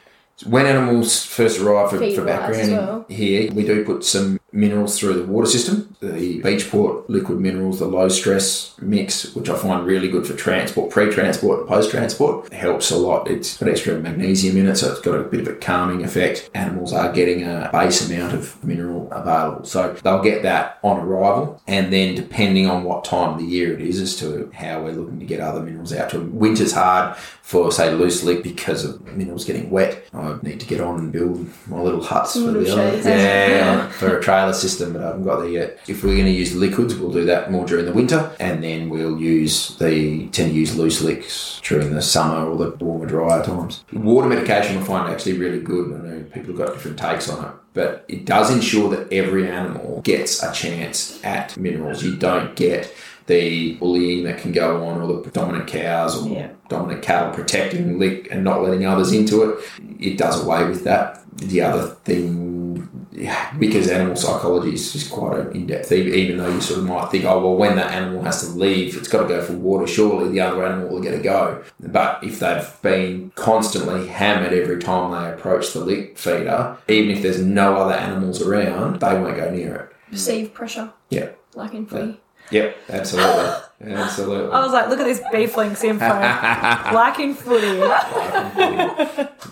When 0.46 0.66
animals 0.66 1.24
first 1.24 1.60
arrive 1.60 1.90
for, 1.90 1.98
for 1.98 2.24
backgrounding 2.24 2.76
well. 2.76 3.06
here, 3.08 3.52
we 3.52 3.64
do 3.64 3.84
put 3.84 4.04
some 4.04 4.40
minerals 4.52 4.98
through 4.98 5.14
the 5.14 5.24
water 5.24 5.46
system. 5.46 5.94
The 6.00 6.40
Beachport 6.42 7.08
liquid 7.08 7.38
minerals, 7.38 7.78
the 7.78 7.86
low 7.86 8.08
stress 8.08 8.74
mix, 8.80 9.34
which 9.34 9.48
I 9.48 9.56
find 9.56 9.86
really 9.86 10.08
good 10.08 10.26
for 10.26 10.34
transport, 10.34 10.90
pre-transport 10.90 11.60
and 11.60 11.68
post-transport, 11.68 12.52
helps 12.52 12.90
a 12.90 12.96
lot. 12.96 13.28
It's 13.28 13.56
got 13.58 13.68
extra 13.68 13.98
magnesium 13.98 14.56
in 14.56 14.68
it, 14.68 14.76
so 14.76 14.90
it's 14.90 15.00
got 15.00 15.14
a 15.14 15.22
bit 15.22 15.40
of 15.40 15.48
a 15.48 15.54
calming 15.56 16.04
effect. 16.04 16.50
Animals 16.54 16.92
are 16.92 17.12
getting 17.12 17.44
a 17.44 17.68
base 17.72 18.08
amount 18.08 18.34
of 18.34 18.62
mineral 18.64 19.08
available, 19.12 19.64
so 19.64 19.92
they'll 20.02 20.22
get 20.22 20.42
that 20.42 20.78
on 20.82 20.98
arrival, 20.98 21.60
and 21.66 21.92
then 21.92 22.14
depending 22.14 22.66
on 22.66 22.84
what 22.84 23.04
time 23.04 23.34
of 23.34 23.38
the 23.38 23.44
year 23.44 23.72
it 23.72 23.80
is, 23.80 24.00
as 24.00 24.16
to 24.16 24.50
how 24.54 24.82
we're 24.82 24.92
looking 24.92 25.20
to 25.20 25.26
get 25.26 25.40
other 25.40 25.60
minerals 25.60 25.92
out 25.92 26.10
to 26.10 26.18
them. 26.18 26.38
Winter's 26.38 26.72
hard 26.72 27.16
for 27.42 27.70
say 27.72 27.92
loose 27.92 28.22
leaf 28.24 28.42
because 28.42 28.84
of 28.84 29.04
minerals 29.16 29.44
getting 29.44 29.70
wet. 29.70 30.04
I 30.12 30.29
need 30.42 30.60
to 30.60 30.66
get 30.66 30.80
on 30.80 30.98
and 30.98 31.12
build 31.12 31.46
my 31.68 31.80
little 31.80 32.02
huts 32.02 32.34
for 32.34 32.40
Little 32.40 32.62
the 32.62 32.72
other, 32.72 32.90
sheds. 32.92 33.06
yeah, 33.06 33.88
for 34.00 34.18
a 34.18 34.22
trailer 34.22 34.52
system, 34.52 34.92
but 34.92 35.02
I 35.02 35.06
haven't 35.08 35.24
got 35.24 35.40
there 35.40 35.48
yet. 35.48 35.78
If 35.88 36.02
we're 36.04 36.14
going 36.14 36.26
to 36.26 36.30
use 36.32 36.54
liquids, 36.54 36.94
we'll 36.96 37.12
do 37.12 37.24
that 37.26 37.50
more 37.50 37.66
during 37.66 37.86
the 37.86 37.92
winter, 37.92 38.30
and 38.40 38.62
then 38.62 38.88
we'll 38.88 39.20
use 39.20 39.76
the 39.78 40.26
tend 40.28 40.52
to 40.52 40.58
use 40.58 40.76
loose 40.76 41.00
licks 41.00 41.60
during 41.64 41.94
the 41.94 42.02
summer 42.02 42.48
or 42.50 42.56
the 42.56 42.84
warmer, 42.84 43.06
drier 43.06 43.44
times. 43.44 43.84
Water 43.92 44.28
medication 44.28 44.78
I 44.78 44.84
find 44.84 45.12
actually 45.12 45.38
really 45.38 45.60
good. 45.60 45.92
I 45.92 45.98
know 46.06 46.24
people 46.32 46.54
have 46.54 46.58
got 46.66 46.74
different 46.74 46.98
takes 46.98 47.28
on 47.28 47.44
it. 47.44 47.50
But 47.72 48.04
it 48.08 48.24
does 48.24 48.50
ensure 48.52 48.90
that 48.96 49.12
every 49.12 49.48
animal 49.48 50.00
gets 50.02 50.42
a 50.42 50.52
chance 50.52 51.22
at 51.24 51.56
minerals. 51.56 52.02
You 52.02 52.16
don't 52.16 52.56
get 52.56 52.92
the 53.30 53.74
bullying 53.74 54.24
that 54.24 54.38
can 54.38 54.50
go 54.52 54.84
on, 54.84 55.00
or 55.00 55.22
the 55.22 55.30
dominant 55.30 55.66
cows 55.68 56.20
or 56.20 56.28
Yeah. 56.28 56.48
dominant 56.68 57.00
cattle 57.02 57.32
protecting 57.32 57.92
the 57.92 57.98
lick 57.98 58.28
and 58.30 58.42
not 58.44 58.62
letting 58.62 58.84
others 58.84 59.12
into 59.12 59.42
it. 59.44 59.58
It 60.00 60.18
does 60.18 60.44
away 60.44 60.64
with 60.64 60.82
that. 60.84 61.20
The 61.36 61.62
other 61.62 61.86
thing, 62.04 62.88
yeah, 63.12 63.36
because 63.58 63.88
animal 63.88 64.16
psychology 64.16 64.74
is 64.74 64.92
just 64.92 65.10
quite 65.12 65.38
an 65.38 65.52
in-depth. 65.54 65.92
Even 65.92 66.14
even 66.14 66.36
though 66.38 66.48
you 66.50 66.60
sort 66.60 66.80
of 66.80 66.86
might 66.86 67.08
think, 67.10 67.24
oh 67.24 67.38
well, 67.40 67.56
when 67.56 67.76
that 67.76 67.92
animal 67.92 68.22
has 68.22 68.42
to 68.44 68.48
leave, 68.58 68.96
it's 68.96 69.08
got 69.08 69.22
to 69.22 69.28
go 69.28 69.40
for 69.42 69.52
water. 69.54 69.86
Surely 69.86 70.28
the 70.30 70.40
other 70.40 70.64
animal 70.64 70.88
will 70.88 71.00
get 71.00 71.14
a 71.14 71.18
go. 71.22 71.62
But 71.80 72.18
if 72.22 72.40
they've 72.40 72.68
been 72.82 73.32
constantly 73.36 74.08
hammered 74.08 74.52
every 74.52 74.80
time 74.80 75.12
they 75.12 75.30
approach 75.32 75.72
the 75.72 75.80
lick 75.80 76.18
feeder, 76.18 76.76
even 76.88 77.10
if 77.10 77.22
there's 77.22 77.40
no 77.40 77.76
other 77.76 77.94
animals 77.94 78.42
around, 78.42 79.00
they 79.00 79.14
won't 79.14 79.36
go 79.36 79.50
near 79.50 79.74
it. 79.76 79.86
Perceived 80.10 80.52
pressure, 80.52 80.90
Yeah. 81.10 81.28
like 81.54 81.72
in 81.74 81.86
footy. 81.86 82.20
Yep. 82.50 82.76
Absolutely. 82.88 83.54
Absolutely. 83.92 84.52
I 84.52 84.60
was 84.62 84.72
like, 84.72 84.88
look 84.88 85.00
at 85.00 85.04
this 85.06 85.22
beef 85.32 85.56
links 85.56 85.82
info. 85.82 86.04
like 86.06 87.18
in 87.18 87.34
footy. 87.34 87.78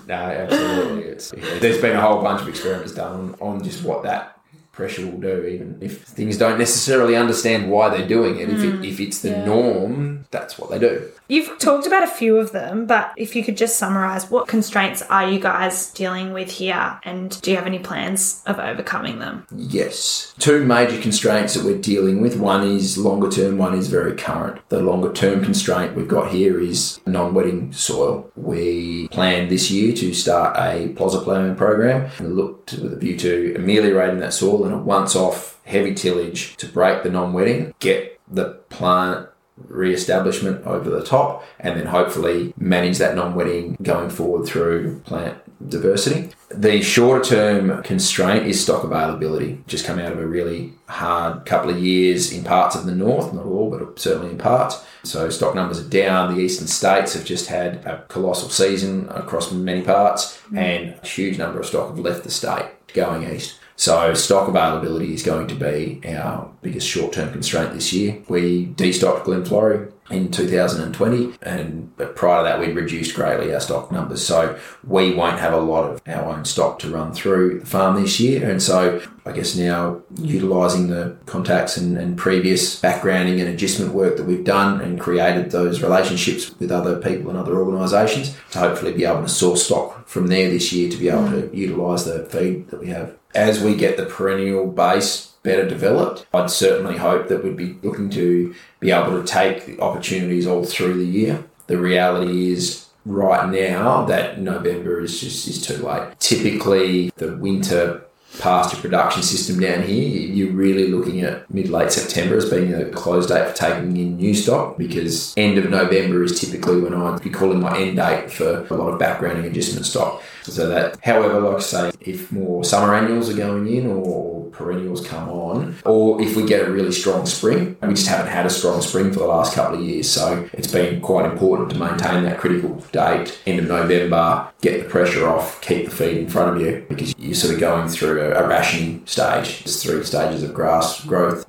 No, 0.07 0.15
absolutely. 0.15 1.03
It's, 1.05 1.33
yeah, 1.35 1.59
there's 1.61 1.81
been 1.81 1.97
a 1.97 2.01
whole 2.01 2.23
bunch 2.23 2.43
of 2.43 2.49
experiments 2.49 2.93
done 2.93 3.35
on, 3.41 3.57
on 3.57 3.65
just 3.65 3.83
what 3.85 4.03
that 4.03 4.38
pressure 4.79 5.05
will 5.05 5.19
do, 5.19 5.45
even 5.45 5.77
if 5.81 6.05
things 6.05 6.39
don't 6.39 6.57
necessarily 6.57 7.17
understand 7.17 7.69
why 7.69 7.89
they're 7.89 8.07
doing 8.07 8.39
it. 8.39 8.49
If, 8.49 8.63
it, 8.63 8.75
mm. 8.77 8.89
if 8.89 9.01
it's 9.01 9.21
the 9.23 9.31
Yeah. 9.31 9.45
norm, 9.45 10.25
that's 10.31 10.57
what 10.57 10.71
they 10.71 10.79
do. 10.79 11.03
You've 11.29 11.59
talked 11.59 11.87
about 11.87 12.05
a 12.05 12.07
few 12.07 12.39
of 12.39 12.53
them, 12.53 12.87
but 12.87 13.13
if 13.17 13.37
you 13.37 13.43
could 13.45 13.57
just 13.57 13.77
summarize, 13.77 14.31
what 14.31 14.47
constraints 14.47 15.03
are 15.03 15.29
you 15.29 15.41
guys 15.41 15.91
dealing 15.91 16.33
with 16.33 16.51
here? 16.51 16.99
And 17.03 17.39
do 17.43 17.51
you 17.51 17.57
have 17.57 17.67
any 17.67 17.81
plans 17.81 18.43
of 18.47 18.59
overcoming 18.59 19.19
them? 19.19 19.47
Yes. 19.55 20.33
Two 20.39 20.65
major 20.65 20.99
constraints 21.03 21.55
that 21.55 21.65
we're 21.65 21.77
dealing 21.79 22.23
with. 22.23 22.39
One 22.39 22.63
is 22.67 22.97
longer 22.97 23.29
term, 23.29 23.59
one 23.59 23.77
is 23.77 23.89
very 23.89 24.15
current. 24.15 24.63
The 24.71 24.81
longer 24.81 25.13
term 25.13 25.45
constraint 25.45 25.97
we've 25.97 26.09
got 26.09 26.31
here 26.31 26.61
is 26.61 27.01
non 27.05 27.35
wetting 27.35 27.73
soil. 27.73 28.31
We 28.37 29.09
planned 29.09 29.51
this 29.51 29.71
year 29.71 29.93
to 29.97 30.15
start 30.15 30.57
a 30.57 30.89
plozza 30.95 31.23
ploughing 31.25 31.57
program 31.57 32.11
and 32.19 32.37
looked 32.37 32.75
with 32.75 32.93
a 32.93 32.97
view 32.97 33.19
to 33.19 33.55
ameliorating 33.57 34.21
that 34.21 34.33
soil 34.33 34.65
and 34.69 34.81
a 34.81 34.83
once 34.83 35.17
off 35.17 35.61
heavy 35.65 35.95
tillage 35.95 36.57
to 36.57 36.67
break 36.67 37.03
the 37.03 37.11
non 37.11 37.33
wetting, 37.33 37.75
get 37.81 38.21
the 38.31 38.51
plant 38.69 39.29
re-establishment 39.67 40.65
over 40.67 40.89
the 40.89 41.03
top 41.03 41.45
and 41.59 41.79
then 41.79 41.87
hopefully 41.87 42.55
manage 42.57 42.99
that 42.99 43.17
non-wetting 43.17 43.77
going 43.83 44.11
forward 44.11 44.47
through 44.47 45.01
plant 45.01 45.37
diversity. 45.69 46.31
The 46.51 46.81
shorter 46.81 47.25
term 47.25 47.83
constraint 47.83 48.47
is 48.47 48.63
stock 48.63 48.85
availability. 48.85 49.63
Just 49.67 49.85
come 49.85 49.99
out 49.99 50.13
of 50.13 50.19
a 50.19 50.27
really 50.27 50.73
hard 50.87 51.45
couple 51.45 51.71
of 51.71 51.79
years 51.79 52.33
in 52.33 52.45
parts 52.45 52.77
of 52.77 52.87
the 52.87 52.95
north, 52.95 53.33
not 53.35 53.45
all, 53.45 53.71
but 53.71 53.99
certainly 53.99 54.31
in 54.31 54.39
parts. 54.39 54.85
So 55.03 55.29
stock 55.31 55.55
numbers 55.55 55.81
are 55.81 55.89
down. 55.89 56.35
The 56.35 56.41
eastern 56.41 56.69
states 56.69 57.15
have 57.15 57.25
just 57.25 57.49
had 57.49 57.87
a 57.87 58.05
colossal 58.09 58.49
season 58.49 59.09
across 59.11 59.53
many 59.53 59.83
parts, 59.83 60.41
mm. 60.51 60.59
and 60.59 60.95
a 61.03 61.07
huge 61.07 61.39
number 61.39 61.61
of 61.61 61.67
stock 61.67 61.89
have 61.89 61.99
left 61.99 62.25
the 62.25 62.31
state 62.31 62.67
going 62.95 63.25
east. 63.25 63.58
So 63.79 64.13
stock 64.15 64.49
availability 64.49 65.15
is 65.15 65.23
going 65.23 65.47
to 65.47 65.55
be 65.55 66.01
our 66.09 66.51
biggest 66.63 66.89
short-term 66.89 67.31
constraint 67.31 67.75
this 67.75 67.93
year. 67.93 68.21
We 68.29 68.67
destocked 68.67 69.23
Glenflorrie 69.23 69.93
in 70.11 70.31
2020, 70.31 71.35
and 71.43 71.95
prior 72.15 72.43
to 72.43 72.49
that, 72.49 72.61
we'd 72.61 72.75
reduced 72.75 73.15
greatly 73.15 73.53
our 73.55 73.61
stock 73.61 73.93
numbers. 73.93 74.25
So 74.25 74.59
we 74.87 75.15
won't 75.15 75.39
have 75.39 75.53
a 75.53 75.61
lot 75.61 75.91
of 75.91 76.03
our 76.07 76.25
own 76.25 76.45
stock 76.45 76.79
to 76.81 76.91
run 76.91 77.13
through 77.13 77.61
the 77.61 77.67
farm 77.67 78.01
this 78.01 78.19
year, 78.19 78.49
and 78.49 78.63
so 78.63 79.03
I 79.29 79.33
guess 79.33 79.55
now 79.55 80.01
utilising 80.17 80.89
the 80.89 81.17
contacts 81.27 81.77
and, 81.77 81.99
and 81.99 82.17
previous 82.17 82.81
backgrounding 82.81 83.41
and 83.41 83.49
adjustment 83.49 83.93
work 83.93 84.17
that 84.17 84.25
we've 84.25 84.45
done 84.45 84.81
and 84.81 84.99
created 84.99 85.51
those 85.51 85.83
relationships 85.83 86.59
with 86.59 86.73
other 86.73 86.99
people 86.99 87.29
and 87.29 87.39
other 87.39 87.59
organisations 87.59 88.35
to 88.53 88.59
hopefully 88.59 88.93
be 88.93 89.05
able 89.05 89.23
to 89.23 89.29
source 89.29 89.67
stock 89.67 90.09
from 90.09 90.29
there 90.29 90.49
this 90.49 90.73
year 90.73 90.91
to 90.91 90.97
be 90.97 91.11
able 91.11 91.31
to 91.31 91.51
utilise 91.55 92.05
the 92.05 92.25
feed 92.25 92.69
that 92.71 92.81
we 92.81 92.89
have. 92.89 93.15
As 93.35 93.63
we 93.63 93.75
get 93.75 93.99
the 93.99 94.07
perennial 94.07 94.67
base 94.67 95.35
better 95.43 95.69
developed, 95.69 96.27
I'd 96.33 96.51
certainly 96.51 96.97
hope 96.97 97.29
that 97.29 97.45
we'd 97.45 97.57
be 97.57 97.77
looking 97.83 98.11
to 98.11 98.55
be 98.81 98.91
able 98.91 99.21
to 99.21 99.27
take 99.27 99.67
the 99.67 99.81
opportunities 99.81 100.47
all 100.47 100.65
through 100.65 100.95
the 100.99 101.07
year. 101.07 101.45
The 101.67 101.79
reality 101.79 102.53
is 102.53 102.87
right 103.05 103.49
now 103.51 104.05
that 104.05 104.41
November 104.41 105.01
is 105.01 105.21
just 105.21 105.49
is 105.49 105.65
too 105.65 105.77
late. 105.77 106.19
Typically 106.21 107.11
the 107.17 107.37
winter 107.37 108.03
pasture 108.39 108.77
production 108.77 109.23
system 109.23 109.59
down 109.59 109.83
here, 109.83 110.07
you're 110.07 110.53
really 110.53 110.89
looking 110.89 111.23
at 111.23 111.49
mid 111.53 111.71
late 111.71 111.91
September 111.91 112.37
as 112.37 112.49
being 112.51 112.75
a 112.75 112.85
close 112.91 113.27
date 113.27 113.49
for 113.49 113.55
taking 113.55 113.97
in 113.97 114.17
new 114.17 114.35
stock 114.35 114.77
because 114.77 115.35
end 115.37 115.59
of 115.59 115.71
November 115.71 116.23
is 116.23 116.39
typically 116.39 116.81
when 116.81 116.95
I'd 116.95 117.23
be 117.23 117.31
calling 117.31 117.61
my 117.61 117.77
end 117.79 117.97
date 117.97 118.31
for 118.31 118.67
a 118.71 118.75
lot 118.75 118.93
of 118.93 119.01
backgrounding 119.01 119.39
and 119.39 119.47
adjustment 119.47 119.87
stock. 119.87 120.23
So 120.43 120.69
that, 120.69 120.99
however, 121.03 121.41
like 121.41 121.57
I 121.57 121.61
say, 121.61 121.93
if 122.01 122.31
more 122.31 122.65
summer 122.65 122.95
annuals 122.95 123.31
are 123.31 123.37
going 123.37 123.67
in 123.67 123.87
or 123.87 124.38
perennials 124.51 125.07
come 125.07 125.29
on, 125.29 125.77
or 125.85 126.21
if 126.21 126.37
we 126.37 126.45
get 126.47 126.67
a 126.67 126.71
really 126.71 126.93
strong 126.93 127.27
spring, 127.27 127.77
we 127.83 127.95
just 127.95 128.09
haven't 128.09 128.31
had 128.31 128.47
a 128.47 128.51
strong 128.51 128.81
spring 128.81 129.13
for 129.13 129.21
the 129.21 129.27
last 129.27 129.55
couple 129.55 129.79
of 129.79 129.85
years. 129.85 130.11
So 130.11 130.49
it's 130.53 130.71
been 130.71 131.01
quite 131.01 131.31
important 131.31 131.71
to 131.71 131.79
maintain 131.79 132.25
that 132.25 132.39
critical 132.39 132.75
date, 132.93 133.39
end 133.47 133.61
of 133.61 133.69
November, 133.69 134.49
get 134.61 134.83
the 134.83 134.89
pressure 134.89 135.29
off, 135.29 135.61
keep 135.61 135.87
the 135.87 135.91
feed 135.91 136.17
in 136.17 136.29
front 136.29 136.57
of 136.57 136.63
you 136.63 136.85
because 136.89 137.15
you're 137.19 137.35
sort 137.35 137.55
of 137.55 137.61
going 137.61 137.89
through 137.89 138.21
a, 138.21 138.45
a 138.45 138.49
rationing 138.49 139.07
stage. 139.07 139.65
There's 139.65 139.83
three 139.83 140.03
stages 140.05 140.43
of 140.43 140.55
grass 140.55 141.05
growth 141.05 141.45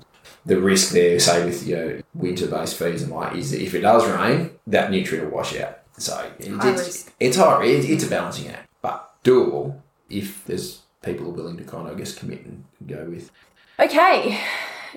the 0.46 0.60
risk 0.60 0.94
there, 0.94 1.20
say 1.20 1.46
with 1.46 1.66
your 1.68 2.02
winter-based 2.14 2.76
feeds 2.76 3.04
and 3.04 3.12
like, 3.12 3.36
is 3.36 3.52
that 3.52 3.62
if 3.62 3.74
it 3.74 3.82
does 3.82 4.08
rain, 4.10 4.52
that 4.68 4.90
nutrient 4.90 5.30
will 5.30 5.38
wash 5.38 5.56
out. 5.58 5.80
So 5.98 6.16
High 6.16 6.72
it's, 6.72 7.12
it's 7.20 7.38
hard. 7.38 7.66
It's, 7.66 7.86
it's 7.88 8.04
a 8.06 8.10
balancing 8.10 8.48
act, 8.50 8.70
but 8.82 9.14
doable 9.24 9.80
if 10.10 10.46
there's 10.46 10.82
people 11.04 11.28
are 11.28 11.32
willing 11.32 11.58
to 11.58 11.64
kind 11.64 11.88
of, 11.88 11.96
I 11.96 11.98
guess, 11.98 12.14
commit 12.14 12.46
and 12.46 12.64
go 12.86 13.06
with. 13.10 13.32
Okay, 13.80 14.40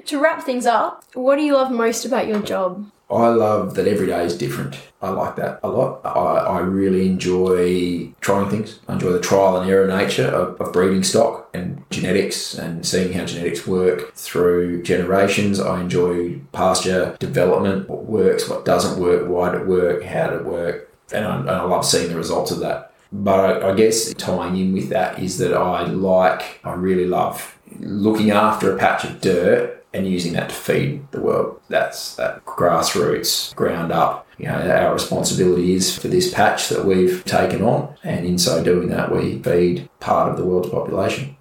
to 0.05 0.21
wrap 0.21 0.43
things 0.43 0.67
up, 0.67 1.05
what 1.15 1.37
do 1.37 1.43
you 1.43 1.55
love 1.55 1.71
most 1.71 2.05
about 2.05 2.27
your 2.27 2.41
job? 2.41 2.91
I 3.11 3.29
love 3.29 3.75
that 3.75 3.87
every 3.87 4.07
day 4.07 4.25
is 4.25 4.39
different. 4.39 4.79
I 5.03 5.11
like 5.11 5.37
that 5.37 5.61
a 5.63 5.69
lot. 5.69 6.01
I, 6.05 6.09
I 6.09 6.59
really 6.61 7.07
enjoy 7.07 8.11
trying 8.23 8.49
things. 8.49 8.81
I 8.89 8.95
enjoy 8.95 9.13
the 9.13 9.21
trial 9.21 9.59
and 9.59 9.71
error 9.71 9.87
nature 9.87 10.27
of, 10.29 10.59
of 10.59 10.73
breeding 10.73 11.03
stock 11.03 11.51
and 11.53 11.85
genetics 11.91 12.55
and 12.55 12.87
seeing 12.87 13.13
how 13.13 13.27
genetics 13.27 13.67
work 13.67 14.15
through 14.15 14.83
generations. 14.83 15.61
I 15.61 15.83
enjoy 15.83 16.39
pasture 16.53 17.15
development, 17.21 17.89
what 17.91 18.07
works, 18.07 18.49
what 18.49 18.65
doesn't 18.65 18.99
work, 18.99 19.29
why 19.29 19.53
did 19.53 19.63
it 19.63 19.67
work, 19.67 20.03
how 20.05 20.31
did 20.31 20.41
it 20.41 20.47
work, 20.47 20.91
and 21.13 21.27
I, 21.27 21.37
and 21.37 21.51
I 21.51 21.63
love 21.65 21.85
seeing 21.85 22.09
the 22.09 22.17
results 22.17 22.51
of 22.51 22.61
that. 22.61 22.92
But 23.13 23.63
I, 23.63 23.71
I 23.71 23.75
guess 23.75 24.13
tying 24.15 24.57
in 24.57 24.73
with 24.73 24.89
that 24.89 25.19
is 25.19 25.39
that 25.39 25.53
I 25.55 25.85
like, 25.85 26.61
I 26.65 26.73
really 26.73 27.07
love 27.07 27.59
looking 27.79 28.31
after 28.31 28.75
a 28.75 28.79
patch 28.79 29.05
of 29.05 29.21
dirt 29.21 29.85
and 29.95 30.07
using 30.07 30.33
that 30.33 30.49
to 30.49 30.55
feed 30.55 31.11
the 31.11 31.21
world. 31.21 31.61
That's 31.69 32.17
that 32.17 32.45
grassroots, 32.45 33.55
ground 33.55 33.93
up. 33.93 34.27
You 34.39 34.47
know, 34.47 34.71
our 34.71 34.93
responsibility 34.93 35.75
is 35.75 35.97
for 35.97 36.09
this 36.09 36.33
patch 36.33 36.69
that 36.71 36.85
we've 36.85 37.25
taken 37.25 37.63
on, 37.63 37.95
and 38.03 38.25
in 38.27 38.39
so 38.39 38.65
doing 38.65 38.89
that, 38.89 39.15
we 39.15 39.39
feed 39.41 39.89
part 40.01 40.31
of 40.31 40.39
the 40.39 40.45
world's 40.45 40.71
population. 40.71 41.37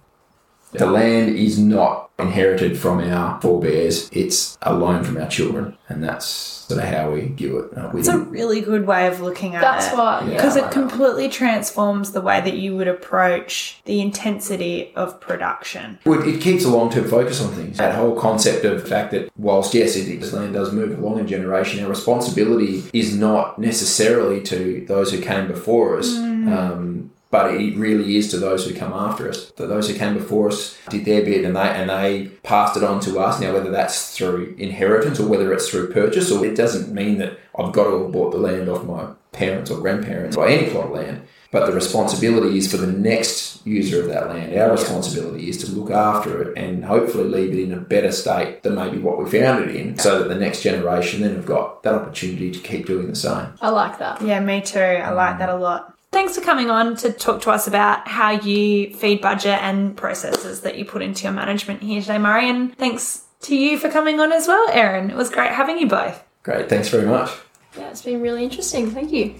The 0.72 0.86
land 0.86 1.36
is 1.36 1.58
not 1.58 2.10
inherited 2.18 2.78
from 2.78 3.00
our 3.00 3.40
forebears, 3.40 4.08
it's 4.12 4.56
a 4.62 4.72
loan 4.72 5.02
from 5.04 5.16
our 5.18 5.28
children, 5.28 5.76
and 5.88 6.02
that's 6.02 6.24
sort 6.24 6.82
of 6.82 6.88
how 6.88 7.10
we 7.10 7.22
view 7.22 7.58
it. 7.58 7.76
Uh, 7.76 7.90
It's 7.94 8.08
a 8.08 8.18
really 8.18 8.60
good 8.60 8.86
way 8.86 9.06
of 9.06 9.20
looking 9.20 9.54
at 9.54 9.60
That's 9.60 9.92
it. 9.92 9.96
what. 9.96 10.26
Because 10.26 10.56
I 10.56 10.60
it 10.60 10.62
like 10.64 10.72
completely 10.72 11.28
transforms 11.28 12.12
the 12.12 12.20
way 12.20 12.40
that 12.40 12.54
you 12.54 12.76
would 12.76 12.88
approach 12.88 13.80
the 13.84 14.00
intensity 14.00 14.92
of 14.96 15.20
production. 15.20 15.98
Well, 16.06 16.26
it 16.26 16.40
keeps 16.40 16.64
a 16.64 16.70
long 16.70 16.90
term 16.90 17.08
focus 17.08 17.42
on 17.42 17.52
things. 17.52 17.78
That 17.78 17.94
whole 17.94 18.18
concept 18.18 18.64
of 18.64 18.80
the 18.82 18.88
fact 18.88 19.10
that 19.10 19.30
whilst 19.36 19.74
yes, 19.74 19.96
it, 19.96 20.20
this 20.20 20.32
land 20.32 20.54
does 20.54 20.72
move 20.72 20.98
along 20.98 21.18
in 21.18 21.26
generation, 21.26 21.82
our 21.82 21.90
responsibility 21.90 22.84
is 22.92 23.16
not 23.16 23.58
necessarily 23.58 24.40
to 24.42 24.84
those 24.86 25.12
who 25.12 25.20
came 25.20 25.48
before 25.48 25.98
us. 25.98 26.16
Um, 26.16 27.11
but 27.32 27.54
it 27.54 27.74
really 27.76 28.16
is 28.16 28.28
to 28.28 28.36
those 28.36 28.66
who 28.66 28.74
come 28.74 28.92
after 28.92 29.28
us. 29.28 29.50
That 29.52 29.66
those 29.66 29.88
who 29.88 29.96
came 29.96 30.14
before 30.14 30.48
us 30.48 30.78
did 30.90 31.06
their 31.06 31.24
bit 31.24 31.46
and 31.46 31.56
they 31.56 31.62
and 31.62 31.88
they 31.88 32.26
passed 32.42 32.76
it 32.76 32.84
on 32.84 33.00
to 33.00 33.18
us. 33.18 33.40
Now, 33.40 33.54
whether 33.54 33.70
that's 33.70 34.14
through 34.14 34.54
inheritance 34.58 35.18
or 35.18 35.26
whether 35.26 35.50
it's 35.52 35.68
through 35.68 35.92
purchase, 35.92 36.30
or 36.30 36.44
it 36.44 36.54
doesn't 36.54 36.94
mean 36.94 37.16
that 37.18 37.38
I've 37.58 37.72
got 37.72 37.84
to 37.84 38.02
have 38.02 38.12
bought 38.12 38.32
the 38.32 38.38
land 38.38 38.68
off 38.68 38.84
my 38.84 39.06
parents 39.32 39.70
or 39.70 39.80
grandparents 39.80 40.36
or 40.36 40.46
any 40.46 40.70
plot 40.70 40.86
of 40.86 40.92
land. 40.92 41.22
But 41.50 41.66
the 41.66 41.72
responsibility 41.72 42.58
is 42.58 42.70
for 42.70 42.78
the 42.78 42.90
next 42.90 43.66
user 43.66 44.00
of 44.00 44.08
that 44.08 44.28
land. 44.28 44.54
Our 44.56 44.72
responsibility 44.72 45.48
is 45.48 45.58
to 45.64 45.70
look 45.70 45.90
after 45.90 46.42
it 46.42 46.58
and 46.58 46.84
hopefully 46.84 47.24
leave 47.24 47.52
it 47.52 47.62
in 47.62 47.72
a 47.72 47.80
better 47.80 48.10
state 48.10 48.62
than 48.62 48.74
maybe 48.74 48.98
what 48.98 49.18
we 49.18 49.30
found 49.30 49.64
it 49.64 49.76
in, 49.76 49.98
so 49.98 50.18
that 50.18 50.28
the 50.28 50.34
next 50.34 50.62
generation 50.62 51.20
then 51.20 51.34
have 51.34 51.46
got 51.46 51.82
that 51.82 51.94
opportunity 51.94 52.50
to 52.50 52.58
keep 52.58 52.86
doing 52.86 53.06
the 53.06 53.14
same. 53.14 53.48
I 53.60 53.70
like 53.70 53.98
that. 53.98 54.22
Yeah, 54.22 54.40
me 54.40 54.62
too. 54.62 54.80
I 54.80 55.10
like 55.10 55.36
mm. 55.36 55.38
that 55.40 55.48
a 55.50 55.56
lot. 55.56 55.91
Thanks 56.12 56.36
for 56.36 56.42
coming 56.42 56.70
on 56.70 56.94
to 56.96 57.10
talk 57.10 57.40
to 57.42 57.50
us 57.50 57.66
about 57.66 58.06
how 58.06 58.32
you 58.32 58.94
feed 58.94 59.22
budget 59.22 59.58
and 59.62 59.96
processes 59.96 60.60
that 60.60 60.76
you 60.76 60.84
put 60.84 61.00
into 61.00 61.24
your 61.24 61.32
management 61.32 61.82
here 61.82 62.02
today, 62.02 62.18
Murray. 62.18 62.50
And 62.50 62.76
thanks 62.76 63.24
to 63.40 63.56
you 63.56 63.78
for 63.78 63.90
coming 63.90 64.20
on 64.20 64.30
as 64.30 64.46
well, 64.46 64.68
Erin. 64.70 65.10
It 65.10 65.16
was 65.16 65.30
great 65.30 65.52
having 65.52 65.78
you 65.78 65.88
both. 65.88 66.22
Great, 66.42 66.68
thanks 66.68 66.90
very 66.90 67.06
much. 67.06 67.30
Yeah, 67.78 67.88
it's 67.88 68.02
been 68.02 68.20
really 68.20 68.44
interesting. 68.44 68.90
Thank 68.90 69.10
you. 69.10 69.34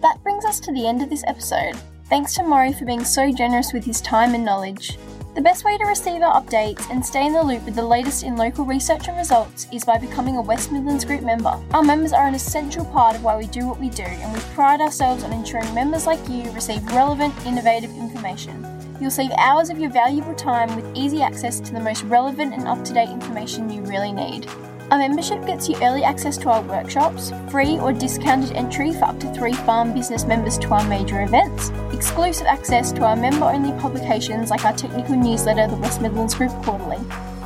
That 0.00 0.22
brings 0.22 0.46
us 0.46 0.58
to 0.60 0.72
the 0.72 0.86
end 0.86 1.02
of 1.02 1.10
this 1.10 1.22
episode. 1.26 1.76
Thanks 2.06 2.34
to 2.36 2.42
Murray 2.42 2.72
for 2.72 2.86
being 2.86 3.04
so 3.04 3.30
generous 3.30 3.74
with 3.74 3.84
his 3.84 4.00
time 4.00 4.34
and 4.34 4.42
knowledge. 4.42 4.96
The 5.32 5.40
best 5.40 5.64
way 5.64 5.78
to 5.78 5.84
receive 5.84 6.22
our 6.22 6.42
updates 6.42 6.90
and 6.90 7.06
stay 7.06 7.24
in 7.24 7.32
the 7.32 7.42
loop 7.42 7.64
with 7.64 7.76
the 7.76 7.86
latest 7.86 8.24
in 8.24 8.34
local 8.34 8.64
research 8.64 9.06
and 9.06 9.16
results 9.16 9.68
is 9.72 9.84
by 9.84 9.96
becoming 9.96 10.36
a 10.36 10.42
West 10.42 10.72
Midlands 10.72 11.04
Group 11.04 11.22
member. 11.22 11.56
Our 11.70 11.84
members 11.84 12.12
are 12.12 12.26
an 12.26 12.34
essential 12.34 12.84
part 12.86 13.14
of 13.14 13.22
why 13.22 13.36
we 13.36 13.46
do 13.46 13.64
what 13.68 13.78
we 13.78 13.90
do, 13.90 14.02
and 14.02 14.32
we 14.32 14.40
pride 14.54 14.80
ourselves 14.80 15.22
on 15.22 15.32
ensuring 15.32 15.72
members 15.72 16.04
like 16.04 16.28
you 16.28 16.50
receive 16.50 16.84
relevant, 16.88 17.32
innovative 17.46 17.90
information. 17.90 18.66
You'll 19.00 19.12
save 19.12 19.30
hours 19.38 19.70
of 19.70 19.78
your 19.78 19.90
valuable 19.90 20.34
time 20.34 20.74
with 20.74 20.96
easy 20.96 21.22
access 21.22 21.60
to 21.60 21.72
the 21.72 21.80
most 21.80 22.02
relevant 22.02 22.52
and 22.52 22.66
up 22.66 22.82
to 22.84 22.92
date 22.92 23.10
information 23.10 23.70
you 23.70 23.82
really 23.82 24.12
need. 24.12 24.48
Our 24.90 24.98
membership 24.98 25.46
gets 25.46 25.68
you 25.68 25.76
early 25.82 26.02
access 26.02 26.36
to 26.38 26.50
our 26.50 26.62
workshops, 26.62 27.32
free 27.48 27.78
or 27.78 27.92
discounted 27.92 28.56
entry 28.56 28.92
for 28.92 29.04
up 29.04 29.20
to 29.20 29.32
three 29.32 29.52
farm 29.52 29.94
business 29.94 30.24
members 30.24 30.58
to 30.58 30.68
our 30.74 30.84
major 30.88 31.22
events, 31.22 31.70
exclusive 31.92 32.48
access 32.48 32.90
to 32.92 33.04
our 33.04 33.14
member 33.14 33.44
only 33.44 33.70
publications 33.80 34.50
like 34.50 34.64
our 34.64 34.72
technical 34.72 35.14
newsletter, 35.14 35.68
the 35.68 35.76
West 35.76 36.00
Midlands 36.00 36.34
Group 36.34 36.50
Quarterly. 36.64 36.98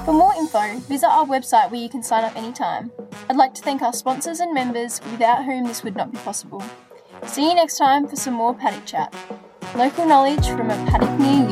For 0.06 0.14
more 0.14 0.32
info, 0.34 0.78
visit 0.88 1.06
our 1.06 1.26
website 1.26 1.70
where 1.70 1.82
you 1.82 1.90
can 1.90 2.02
sign 2.02 2.24
up 2.24 2.34
anytime. 2.34 2.90
I'd 3.28 3.36
like 3.36 3.52
to 3.54 3.62
thank 3.62 3.82
our 3.82 3.92
sponsors 3.92 4.40
and 4.40 4.54
members, 4.54 5.02
without 5.10 5.44
whom 5.44 5.66
this 5.66 5.84
would 5.84 5.96
not 5.96 6.12
be 6.12 6.18
possible. 6.20 6.64
See 7.26 7.46
you 7.46 7.54
next 7.54 7.76
time 7.76 8.08
for 8.08 8.16
some 8.16 8.32
more 8.32 8.54
paddock 8.54 8.86
chat. 8.86 9.14
Local 9.76 10.06
knowledge 10.06 10.46
from 10.46 10.70
a 10.70 10.76
paddock 10.86 11.18
near 11.20 11.43